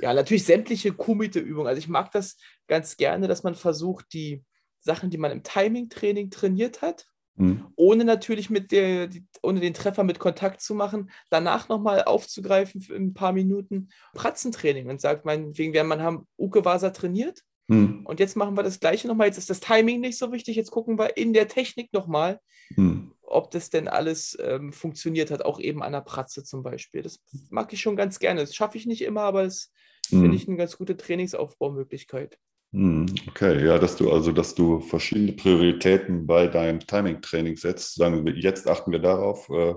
Ja, 0.00 0.14
natürlich 0.14 0.44
sämtliche 0.44 0.92
Kumite-Übungen. 0.92 1.66
Also 1.66 1.78
ich 1.78 1.88
mag 1.88 2.10
das 2.12 2.36
ganz 2.66 2.96
gerne, 2.96 3.28
dass 3.28 3.42
man 3.42 3.54
versucht, 3.54 4.12
die 4.12 4.44
Sachen, 4.80 5.10
die 5.10 5.18
man 5.18 5.30
im 5.30 5.42
Timing-Training 5.42 6.30
trainiert 6.30 6.80
hat, 6.80 7.06
Mhm. 7.40 7.68
Ohne 7.76 8.04
natürlich 8.04 8.50
mit 8.50 8.70
der, 8.70 9.06
die, 9.06 9.24
ohne 9.42 9.60
den 9.60 9.72
Treffer 9.72 10.04
mit 10.04 10.18
Kontakt 10.18 10.60
zu 10.60 10.74
machen, 10.74 11.10
danach 11.30 11.68
nochmal 11.68 12.04
aufzugreifen 12.04 12.82
für 12.82 12.94
ein 12.94 13.14
paar 13.14 13.32
Minuten 13.32 13.88
Pratzentraining 14.12 14.88
und 14.88 15.00
sagt, 15.00 15.24
meinetwegen, 15.24 15.72
wir 15.72 15.88
haben 16.02 16.26
Uke 16.38 16.64
Vasa 16.64 16.90
trainiert 16.90 17.40
mhm. 17.68 18.04
und 18.04 18.20
jetzt 18.20 18.36
machen 18.36 18.56
wir 18.56 18.62
das 18.62 18.78
gleiche 18.78 19.08
nochmal. 19.08 19.28
Jetzt 19.28 19.38
ist 19.38 19.48
das 19.48 19.60
Timing 19.60 20.00
nicht 20.00 20.18
so 20.18 20.32
wichtig, 20.32 20.56
jetzt 20.56 20.70
gucken 20.70 20.98
wir 20.98 21.16
in 21.16 21.32
der 21.32 21.48
Technik 21.48 21.92
nochmal, 21.94 22.40
mhm. 22.76 23.14
ob 23.22 23.50
das 23.50 23.70
denn 23.70 23.88
alles 23.88 24.36
ähm, 24.40 24.72
funktioniert 24.72 25.30
hat, 25.30 25.42
auch 25.42 25.60
eben 25.60 25.82
an 25.82 25.92
der 25.92 26.02
Pratze 26.02 26.44
zum 26.44 26.62
Beispiel. 26.62 27.00
Das 27.00 27.20
mag 27.48 27.72
ich 27.72 27.80
schon 27.80 27.96
ganz 27.96 28.18
gerne. 28.18 28.42
Das 28.42 28.54
schaffe 28.54 28.76
ich 28.76 28.84
nicht 28.84 29.02
immer, 29.02 29.22
aber 29.22 29.44
es 29.44 29.72
finde 30.10 30.28
mhm. 30.28 30.34
ich 30.34 30.48
eine 30.48 30.56
ganz 30.56 30.76
gute 30.76 30.96
Trainingsaufbaumöglichkeit. 30.96 32.38
Hm, 32.72 33.06
okay, 33.28 33.64
ja, 33.66 33.78
dass 33.78 33.96
du 33.96 34.12
also, 34.12 34.30
dass 34.30 34.54
du 34.54 34.80
verschiedene 34.80 35.32
Prioritäten 35.32 36.26
bei 36.26 36.46
deinem 36.46 36.80
Timing-Training 36.80 37.56
setzt. 37.56 37.96
Sagen 37.96 38.24
wir, 38.24 38.34
jetzt 38.34 38.68
achten 38.68 38.92
wir 38.92 39.00
darauf. 39.00 39.48
Äh, 39.50 39.74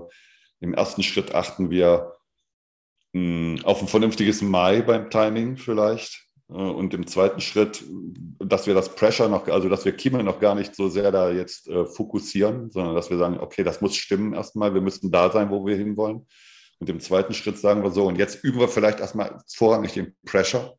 Im 0.60 0.74
ersten 0.74 1.02
Schritt 1.02 1.34
achten 1.34 1.70
wir 1.70 2.12
mh, 3.12 3.58
hm, 3.58 3.64
auf 3.64 3.82
ein 3.82 3.88
vernünftiges 3.88 4.42
Mai 4.42 4.82
beim 4.82 5.10
Timing 5.10 5.56
vielleicht. 5.56 6.24
Äh, 6.48 6.54
und 6.54 6.94
im 6.94 7.06
zweiten 7.08 7.40
Schritt, 7.40 7.82
dass 8.38 8.68
wir 8.68 8.74
das 8.74 8.94
Pressure 8.94 9.28
noch, 9.28 9.48
also 9.48 9.68
dass 9.68 9.84
wir 9.84 9.92
Kiemen 9.92 10.24
noch 10.24 10.38
gar 10.38 10.54
nicht 10.54 10.76
so 10.76 10.88
sehr 10.88 11.10
da 11.10 11.30
jetzt 11.32 11.68
äh, 11.68 11.86
fokussieren, 11.86 12.70
sondern 12.70 12.94
dass 12.94 13.10
wir 13.10 13.18
sagen, 13.18 13.38
okay, 13.40 13.64
das 13.64 13.80
muss 13.80 13.96
stimmen 13.96 14.34
erstmal, 14.34 14.72
wir 14.72 14.80
müssen 14.82 15.10
da 15.10 15.30
sein, 15.30 15.50
wo 15.50 15.66
wir 15.66 15.76
hinwollen. 15.76 16.26
Und 16.80 16.90
im 16.90 17.00
zweiten 17.00 17.34
Schritt 17.34 17.58
sagen 17.58 17.82
wir 17.82 17.90
so, 17.90 18.06
und 18.06 18.18
jetzt 18.18 18.42
üben 18.44 18.60
wir 18.60 18.68
vielleicht 18.68 19.00
erstmal 19.00 19.38
vorrangig 19.46 19.92
den 19.92 20.14
Pressure 20.24 20.76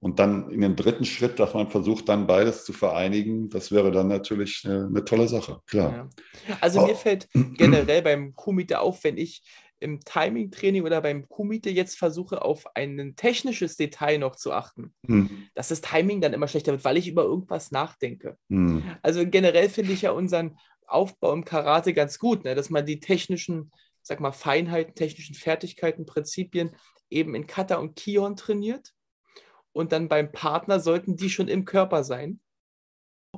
und 0.00 0.18
dann 0.18 0.50
in 0.50 0.60
dem 0.60 0.74
dritten 0.74 1.04
Schritt, 1.04 1.38
dass 1.38 1.54
man 1.54 1.70
versucht, 1.70 2.08
dann 2.08 2.26
beides 2.26 2.64
zu 2.64 2.72
vereinigen, 2.72 3.48
das 3.48 3.70
wäre 3.70 3.92
dann 3.92 4.08
natürlich 4.08 4.62
eine, 4.64 4.86
eine 4.86 5.04
tolle 5.04 5.28
Sache, 5.28 5.60
klar. 5.66 6.10
Ja. 6.48 6.56
Also 6.60 6.84
mir 6.84 6.96
fällt 6.96 7.28
generell 7.32 8.02
beim 8.02 8.34
Kumite 8.34 8.80
auf, 8.80 9.04
wenn 9.04 9.16
ich 9.16 9.42
im 9.82 10.00
Timing-Training 10.00 10.84
oder 10.84 11.00
beim 11.00 11.28
Kumite 11.28 11.68
jetzt 11.70 11.98
versuche, 11.98 12.42
auf 12.42 12.64
ein 12.74 13.14
technisches 13.16 13.76
Detail 13.76 14.18
noch 14.18 14.36
zu 14.36 14.52
achten, 14.52 14.94
hm. 15.06 15.48
dass 15.54 15.68
das 15.68 15.80
Timing 15.80 16.20
dann 16.20 16.32
immer 16.32 16.48
schlechter 16.48 16.72
wird, 16.72 16.84
weil 16.84 16.96
ich 16.96 17.08
über 17.08 17.24
irgendwas 17.24 17.72
nachdenke. 17.72 18.38
Hm. 18.48 18.82
Also 19.02 19.26
generell 19.26 19.68
finde 19.68 19.92
ich 19.92 20.02
ja 20.02 20.12
unseren 20.12 20.56
Aufbau 20.86 21.32
im 21.32 21.44
Karate 21.44 21.94
ganz 21.94 22.18
gut, 22.18 22.44
ne? 22.44 22.54
dass 22.54 22.70
man 22.70 22.86
die 22.86 23.00
technischen, 23.00 23.70
sag 24.02 24.20
mal, 24.20 24.32
Feinheiten, 24.32 24.94
technischen 24.94 25.34
Fertigkeiten, 25.34 26.06
Prinzipien 26.06 26.74
eben 27.10 27.34
in 27.34 27.46
Kata 27.46 27.76
und 27.76 27.96
Kion 27.96 28.36
trainiert 28.36 28.92
und 29.72 29.92
dann 29.92 30.08
beim 30.08 30.32
Partner 30.32 30.80
sollten 30.80 31.16
die 31.16 31.30
schon 31.30 31.48
im 31.48 31.64
Körper 31.64 32.04
sein 32.04 32.40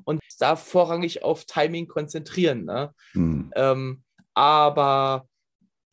und 0.05 0.21
da 0.39 0.57
vorrangig 0.57 1.23
auf 1.23 1.45
Timing 1.45 1.87
konzentrieren. 1.87 2.65
Ne? 2.65 2.95
Mhm. 3.15 3.53
Ähm, 3.55 4.03
aber 4.35 5.29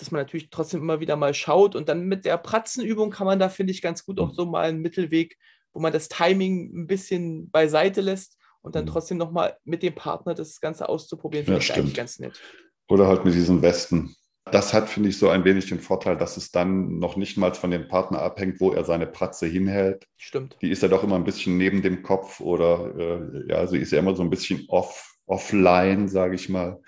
dass 0.01 0.09
man 0.09 0.21
natürlich 0.21 0.49
trotzdem 0.49 0.81
immer 0.81 0.99
wieder 0.99 1.15
mal 1.15 1.33
schaut 1.35 1.75
und 1.75 1.87
dann 1.87 2.05
mit 2.05 2.25
der 2.25 2.37
Pratzenübung 2.37 3.11
kann 3.11 3.27
man 3.27 3.37
da, 3.37 3.49
finde 3.49 3.71
ich, 3.71 3.83
ganz 3.83 4.03
gut 4.03 4.19
auch 4.19 4.29
hm. 4.29 4.35
so 4.35 4.45
mal 4.47 4.67
einen 4.67 4.81
Mittelweg, 4.81 5.37
wo 5.73 5.79
man 5.79 5.93
das 5.93 6.09
Timing 6.09 6.75
ein 6.75 6.87
bisschen 6.87 7.51
beiseite 7.51 8.01
lässt 8.01 8.39
und 8.61 8.73
dann 8.73 8.87
hm. 8.87 8.93
trotzdem 8.93 9.17
nochmal 9.17 9.57
mit 9.63 9.83
dem 9.83 9.93
Partner 9.93 10.33
das 10.33 10.59
Ganze 10.59 10.89
auszuprobieren, 10.89 11.45
finde 11.45 11.59
ja, 11.59 11.63
ich 11.63 11.73
eigentlich 11.75 11.93
ganz 11.93 12.17
nett. 12.17 12.41
Oder 12.89 13.07
halt 13.07 13.23
mit 13.25 13.35
diesen 13.35 13.61
Westen. 13.61 14.15
Das 14.45 14.73
hat, 14.73 14.89
finde 14.89 15.09
ich, 15.09 15.19
so 15.19 15.29
ein 15.29 15.45
wenig 15.45 15.67
den 15.67 15.79
Vorteil, 15.79 16.17
dass 16.17 16.35
es 16.35 16.51
dann 16.51 16.97
noch 16.97 17.15
nicht 17.15 17.37
mal 17.37 17.53
von 17.53 17.69
dem 17.69 17.87
Partner 17.87 18.21
abhängt, 18.21 18.59
wo 18.59 18.71
er 18.71 18.83
seine 18.83 19.05
Pratze 19.05 19.45
hinhält. 19.45 20.07
Stimmt. 20.17 20.57
Die 20.61 20.71
ist 20.71 20.81
ja 20.81 20.87
doch 20.87 21.03
immer 21.03 21.15
ein 21.15 21.23
bisschen 21.23 21.57
neben 21.57 21.83
dem 21.83 22.01
Kopf 22.01 22.39
oder 22.39 22.95
äh, 22.97 23.49
ja, 23.49 23.67
sie 23.67 23.77
ist 23.77 23.91
ja 23.91 23.99
immer 23.99 24.15
so 24.15 24.23
ein 24.23 24.31
bisschen 24.31 24.65
off, 24.67 25.13
offline, 25.27 26.07
sage 26.07 26.35
ich 26.35 26.49
mal. 26.49 26.81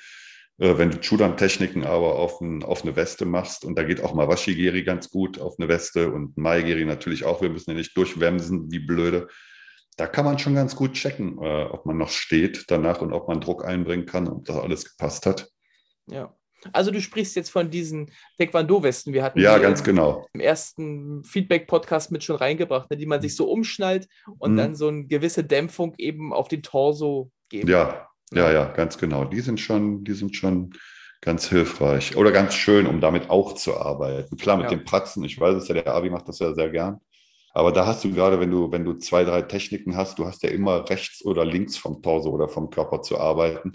Äh, 0.58 0.78
wenn 0.80 0.90
du 0.90 1.00
Chudan-Techniken 1.00 1.84
aber 1.84 2.16
auf, 2.16 2.42
ein, 2.42 2.64
auf, 2.64 2.84
eine 2.84 2.96
Weste 2.96 3.26
machst 3.26 3.66
und 3.66 3.78
da 3.78 3.84
geht 3.84 4.04
auch 4.04 4.16
mal 4.16 4.28
Washigiri 4.28 4.84
ganz 4.84 5.12
gut 5.12 5.40
auf 5.40 5.56
eine 5.60 5.68
Weste 5.68 6.12
und 6.12 6.36
Maigiri 6.38 6.86
natürlich 6.86 7.24
auch, 7.24 7.42
wir 7.42 7.50
müssen 7.50 7.72
ja 7.72 7.78
nicht 7.78 7.96
durchwemsen, 7.96 8.72
wie 8.72 8.80
blöde. 8.80 9.28
Da 9.98 10.08
kann 10.08 10.26
man 10.26 10.40
schon 10.40 10.56
ganz 10.56 10.76
gut 10.76 10.94
checken, 10.94 11.38
äh, 11.40 11.66
ob 11.66 11.86
man 11.86 11.98
noch 11.98 12.10
steht 12.10 12.66
danach 12.70 13.02
und 13.02 13.14
ob 13.14 13.28
man 13.28 13.42
Druck 13.42 13.64
einbringen 13.64 14.08
kann 14.08 14.28
und 14.28 14.50
das 14.50 14.58
alles 14.58 14.86
gepasst 14.86 15.28
hat. 15.28 15.50
Ja. 16.08 16.36
Also 16.72 16.92
du 16.92 17.02
sprichst 17.02 17.36
jetzt 17.36 17.50
von 17.50 17.70
diesen 17.70 18.12
Taekwondo-Westen. 18.38 19.14
Wir 19.14 19.24
hatten 19.24 19.40
ja 19.40 19.58
ganz 19.58 19.80
im, 19.82 19.86
genau 19.86 20.28
im 20.34 20.40
ersten 20.40 21.24
Feedback-Podcast 21.24 22.12
mit 22.12 22.24
schon 22.24 22.38
reingebracht, 22.38 22.90
ne, 22.90 22.98
die 22.98 23.06
man 23.06 23.22
sich 23.22 23.36
so 23.36 23.50
umschnallt 23.50 24.08
und 24.38 24.54
mhm. 24.54 24.58
dann 24.58 24.76
so 24.76 24.88
eine 24.88 25.06
gewisse 25.06 25.44
Dämpfung 25.44 25.94
eben 25.98 26.34
auf 26.34 26.48
den 26.48 26.64
Torso 26.64 27.32
geben. 27.50 27.70
Ja, 27.70 28.08
ja, 28.34 28.52
ja, 28.52 28.66
ganz 28.66 28.98
genau. 28.98 29.26
Die 29.26 29.42
sind 29.42 29.60
schon, 29.60 30.04
die 30.04 30.14
sind 30.14 30.36
schon 30.36 30.74
ganz 31.22 31.48
hilfreich 31.48 32.16
oder 32.16 32.32
ganz 32.32 32.54
schön, 32.54 32.88
um 32.88 33.00
damit 33.00 33.30
auch 33.30 33.54
zu 33.54 33.78
arbeiten. 33.78 34.38
Klar, 34.38 34.58
mit 34.58 34.66
ja. 34.66 34.78
den 34.78 34.86
Pratzen, 34.86 35.24
ich 35.24 35.40
weiß 35.40 35.56
es 35.56 35.68
ja, 35.68 35.76
der 35.76 35.94
Abi 35.94 36.10
macht 36.10 36.28
das 36.28 36.40
ja 36.40 36.54
sehr 36.54 36.70
gern. 36.70 37.00
Aber 37.54 37.72
da 37.72 37.86
hast 37.86 38.04
du 38.04 38.12
gerade, 38.12 38.40
wenn 38.40 38.50
du, 38.50 38.72
wenn 38.72 38.84
du 38.84 38.94
zwei, 38.96 39.24
drei 39.24 39.44
Techniken 39.44 39.96
hast, 39.96 40.18
du 40.18 40.26
hast 40.26 40.42
ja 40.42 40.50
immer 40.50 40.90
rechts 40.90 41.24
oder 41.24 41.46
links 41.46 41.78
vom 41.78 42.02
Torso 42.02 42.32
oder 42.32 42.50
vom 42.50 42.72
Körper 42.72 43.04
zu 43.04 43.20
arbeiten 43.20 43.74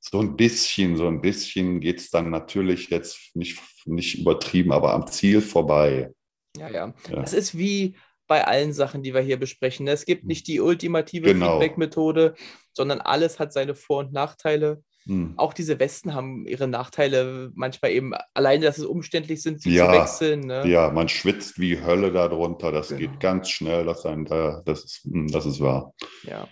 so 0.00 0.20
ein 0.20 0.36
bisschen, 0.36 0.96
so 0.96 1.06
ein 1.08 1.20
bisschen 1.20 1.80
geht 1.80 1.98
es 1.98 2.10
dann 2.10 2.30
natürlich 2.30 2.88
jetzt 2.90 3.34
nicht, 3.34 3.60
nicht 3.84 4.20
übertrieben, 4.20 4.72
aber 4.72 4.94
am 4.94 5.06
Ziel 5.06 5.40
vorbei. 5.40 6.10
Ja, 6.56 6.68
ja, 6.70 6.94
ja. 7.08 7.16
Das 7.16 7.32
ist 7.32 7.56
wie 7.56 7.96
bei 8.26 8.46
allen 8.46 8.72
Sachen, 8.72 9.02
die 9.02 9.14
wir 9.14 9.22
hier 9.22 9.38
besprechen. 9.38 9.88
Es 9.88 10.04
gibt 10.04 10.24
nicht 10.24 10.46
die 10.46 10.60
ultimative 10.60 11.32
genau. 11.32 11.58
Feedback-Methode, 11.58 12.34
sondern 12.72 13.00
alles 13.00 13.38
hat 13.38 13.52
seine 13.52 13.74
Vor- 13.74 14.00
und 14.00 14.12
Nachteile. 14.12 14.82
Hm. 15.06 15.32
Auch 15.36 15.54
diese 15.54 15.80
Westen 15.80 16.14
haben 16.14 16.46
ihre 16.46 16.68
Nachteile, 16.68 17.50
manchmal 17.54 17.92
eben 17.92 18.12
alleine, 18.34 18.66
dass 18.66 18.76
es 18.76 18.84
umständlich 18.84 19.42
sind, 19.42 19.62
sie 19.62 19.72
ja, 19.72 19.86
zu 19.86 19.98
wechseln. 19.98 20.40
Ne? 20.40 20.68
Ja, 20.68 20.90
man 20.90 21.08
schwitzt 21.08 21.58
wie 21.58 21.80
Hölle 21.80 22.12
darunter, 22.12 22.70
das 22.70 22.88
genau. 22.88 23.00
geht 23.00 23.20
ganz 23.20 23.48
schnell, 23.48 23.86
das, 23.86 24.04
ein, 24.04 24.26
das, 24.26 24.84
ist, 24.84 25.04
hm, 25.04 25.28
das 25.28 25.46
ist 25.46 25.60
wahr. 25.60 25.94
Ja. 26.24 26.46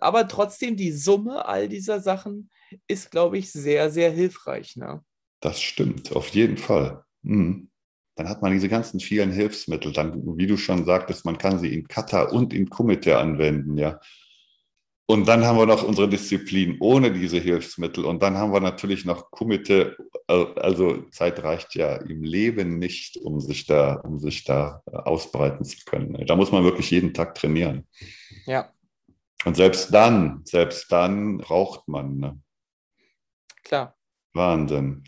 Aber 0.00 0.26
trotzdem 0.26 0.76
die 0.76 0.92
Summe 0.92 1.46
all 1.46 1.68
dieser 1.68 2.00
Sachen 2.00 2.48
ist, 2.86 3.10
glaube 3.10 3.38
ich, 3.38 3.50
sehr, 3.50 3.90
sehr 3.90 4.10
hilfreich. 4.10 4.76
Ne? 4.76 5.02
Das 5.40 5.60
stimmt, 5.60 6.14
auf 6.14 6.28
jeden 6.28 6.56
Fall. 6.56 7.04
Mhm. 7.22 7.70
dann 8.14 8.28
hat 8.28 8.42
man 8.42 8.52
diese 8.52 8.68
ganzen 8.68 9.00
vielen 9.00 9.32
Hilfsmittel. 9.32 9.92
Dann, 9.92 10.36
wie 10.36 10.46
du 10.46 10.56
schon 10.56 10.84
sagtest, 10.84 11.24
man 11.24 11.38
kann 11.38 11.58
sie 11.58 11.72
in 11.72 11.86
Kata 11.86 12.22
und 12.22 12.52
in 12.52 12.68
Kumite 12.68 13.18
anwenden, 13.18 13.76
ja. 13.76 14.00
Und 15.10 15.26
dann 15.26 15.42
haben 15.46 15.56
wir 15.56 15.64
noch 15.64 15.84
unsere 15.84 16.06
Disziplin 16.06 16.76
ohne 16.80 17.10
diese 17.10 17.38
Hilfsmittel. 17.38 18.04
Und 18.04 18.22
dann 18.22 18.36
haben 18.36 18.52
wir 18.52 18.60
natürlich 18.60 19.06
noch 19.06 19.30
Kumite. 19.30 19.96
Also 20.26 21.00
Zeit 21.10 21.42
reicht 21.42 21.74
ja 21.76 21.96
im 21.96 22.22
Leben 22.22 22.78
nicht, 22.78 23.16
um 23.16 23.40
sich 23.40 23.64
da, 23.64 23.94
um 23.94 24.18
sich 24.18 24.44
da 24.44 24.82
ausbreiten 24.84 25.64
zu 25.64 25.78
können. 25.86 26.26
Da 26.26 26.36
muss 26.36 26.52
man 26.52 26.62
wirklich 26.62 26.90
jeden 26.90 27.14
Tag 27.14 27.34
trainieren. 27.34 27.86
Ja. 28.44 28.70
Und 29.46 29.56
selbst 29.56 29.94
dann, 29.94 30.42
selbst 30.44 30.92
dann 30.92 31.38
braucht 31.38 31.88
man. 31.88 32.18
Ne? 32.18 32.38
Klar. 33.68 33.94
Wahnsinn. 34.34 35.04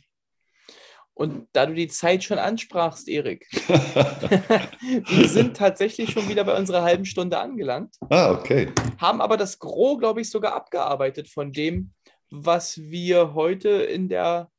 Und 1.14 1.48
da 1.52 1.66
du 1.66 1.74
die 1.74 1.88
Zeit 1.88 2.24
schon 2.24 2.38
ansprachst, 2.38 3.08
Erik, 3.08 3.46
wir 3.52 5.28
sind 5.28 5.56
tatsächlich 5.56 6.10
schon 6.12 6.28
wieder 6.28 6.44
bei 6.44 6.56
unserer 6.56 6.82
halben 6.82 7.04
Stunde 7.04 7.38
angelangt. 7.38 7.96
Ah, 8.08 8.30
okay. 8.32 8.72
Haben 8.98 9.20
aber 9.20 9.36
das 9.36 9.58
Gros, 9.58 9.98
glaube 9.98 10.20
ich, 10.22 10.30
sogar 10.30 10.54
abgearbeitet 10.54 11.28
von 11.28 11.52
dem, 11.52 11.92
was 12.30 12.78
wir 12.78 13.34
heute 13.34 13.68
in 13.68 14.08
der 14.08 14.50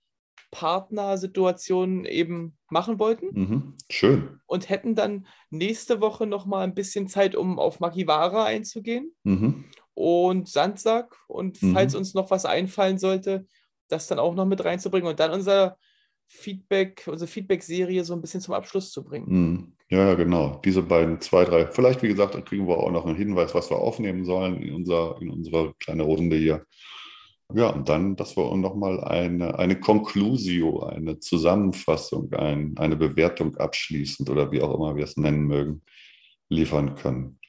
Partnersituation 0.51 2.05
eben 2.05 2.57
machen 2.69 2.99
wollten. 2.99 3.27
Mhm. 3.31 3.73
Schön. 3.89 4.39
Und 4.45 4.69
hätten 4.69 4.95
dann 4.95 5.25
nächste 5.49 6.01
Woche 6.01 6.25
noch 6.27 6.45
mal 6.45 6.63
ein 6.63 6.75
bisschen 6.75 7.07
Zeit, 7.07 7.35
um 7.35 7.57
auf 7.59 7.79
Makiwara 7.79 8.43
einzugehen 8.45 9.13
Mhm. 9.23 9.65
und 9.93 10.49
Sandsack. 10.49 11.15
Und 11.27 11.61
Mhm. 11.63 11.73
falls 11.73 11.95
uns 11.95 12.13
noch 12.13 12.29
was 12.31 12.45
einfallen 12.45 12.99
sollte, 12.99 13.47
das 13.91 14.08
dann 14.08 14.19
auch 14.19 14.36
noch 14.36 14.45
mit 14.45 14.63
reinzubringen 14.63 15.10
und 15.10 15.19
dann 15.19 15.32
unser 15.32 15.77
Feedback, 16.27 17.08
unsere 17.08 17.30
Feedback-Serie 17.30 18.04
so 18.04 18.13
ein 18.13 18.21
bisschen 18.21 18.41
zum 18.41 18.54
Abschluss 18.54 18.91
zu 18.91 19.04
bringen. 19.04 19.75
Ja, 19.89 20.08
ja, 20.08 20.13
genau. 20.13 20.62
Diese 20.63 20.82
beiden, 20.82 21.19
zwei, 21.19 21.43
drei. 21.43 21.67
Vielleicht, 21.67 22.01
wie 22.01 22.08
gesagt, 22.08 22.36
dann 22.36 22.45
kriegen 22.45 22.67
wir 22.67 22.77
auch 22.77 22.91
noch 22.91 23.06
einen 23.06 23.17
Hinweis, 23.17 23.54
was 23.54 23.69
wir 23.69 23.77
aufnehmen 23.77 24.23
sollen 24.23 24.62
in, 24.62 24.73
unser, 24.73 25.17
in 25.21 25.30
unserer 25.30 25.73
kleinen 25.80 26.01
Runde 26.01 26.38
hier. 26.38 26.65
Ja, 27.54 27.69
und 27.71 27.89
dann, 27.89 28.15
dass 28.15 28.38
wir 28.38 28.56
nochmal 28.56 29.04
eine, 29.04 29.60
eine 29.60 29.77
Conclusio, 29.77 30.84
eine 30.84 31.19
Zusammenfassung, 31.19 32.32
ein, 32.34 32.77
eine 32.77 32.95
Bewertung 32.95 33.58
abschließend 33.58 34.30
oder 34.30 34.49
wie 34.54 34.62
auch 34.62 34.73
immer 34.73 34.95
wir 34.95 35.04
es 35.04 35.17
nennen 35.17 35.47
mögen, 35.47 35.82
liefern 36.47 36.95
können. 36.95 37.39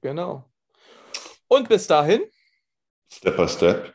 Genau. 0.00 0.48
Und 1.48 1.68
bis 1.68 1.88
dahin, 1.88 2.20
Step 3.10 3.36
by 3.36 3.48
Step. 3.48 3.92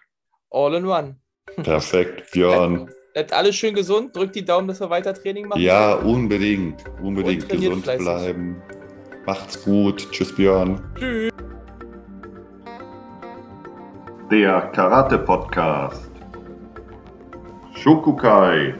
all 0.49 0.73
in 0.75 0.85
one. 0.85 1.22
Perfekt, 1.61 2.31
Björn. 2.31 2.89
Bleibt 3.13 3.33
alles 3.33 3.55
schön 3.55 3.75
gesund. 3.75 4.15
Drückt 4.15 4.35
die 4.35 4.43
Daumen, 4.43 4.67
dass 4.67 4.79
wir 4.79 4.89
weiter 4.89 5.13
Training 5.13 5.47
machen. 5.47 5.61
Ja, 5.61 5.93
unbedingt. 5.95 6.83
Unbedingt 7.01 7.47
gesund 7.47 7.83
fleißig. 7.83 8.03
bleiben. 8.03 8.61
Macht's 9.25 9.63
gut. 9.63 10.11
Tschüss, 10.11 10.35
Björn. 10.35 10.81
Tschüss. 10.97 11.31
Der 14.31 14.61
Karate 14.73 15.19
Podcast. 15.19 16.09
Shokukai. 17.75 18.73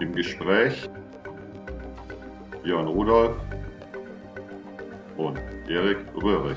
Im 0.00 0.12
Gespräch 0.14 0.88
Björn 2.62 2.86
Rudolf 2.88 3.36
und 5.16 5.38
Erik 5.68 5.98
Röhrig. 6.22 6.56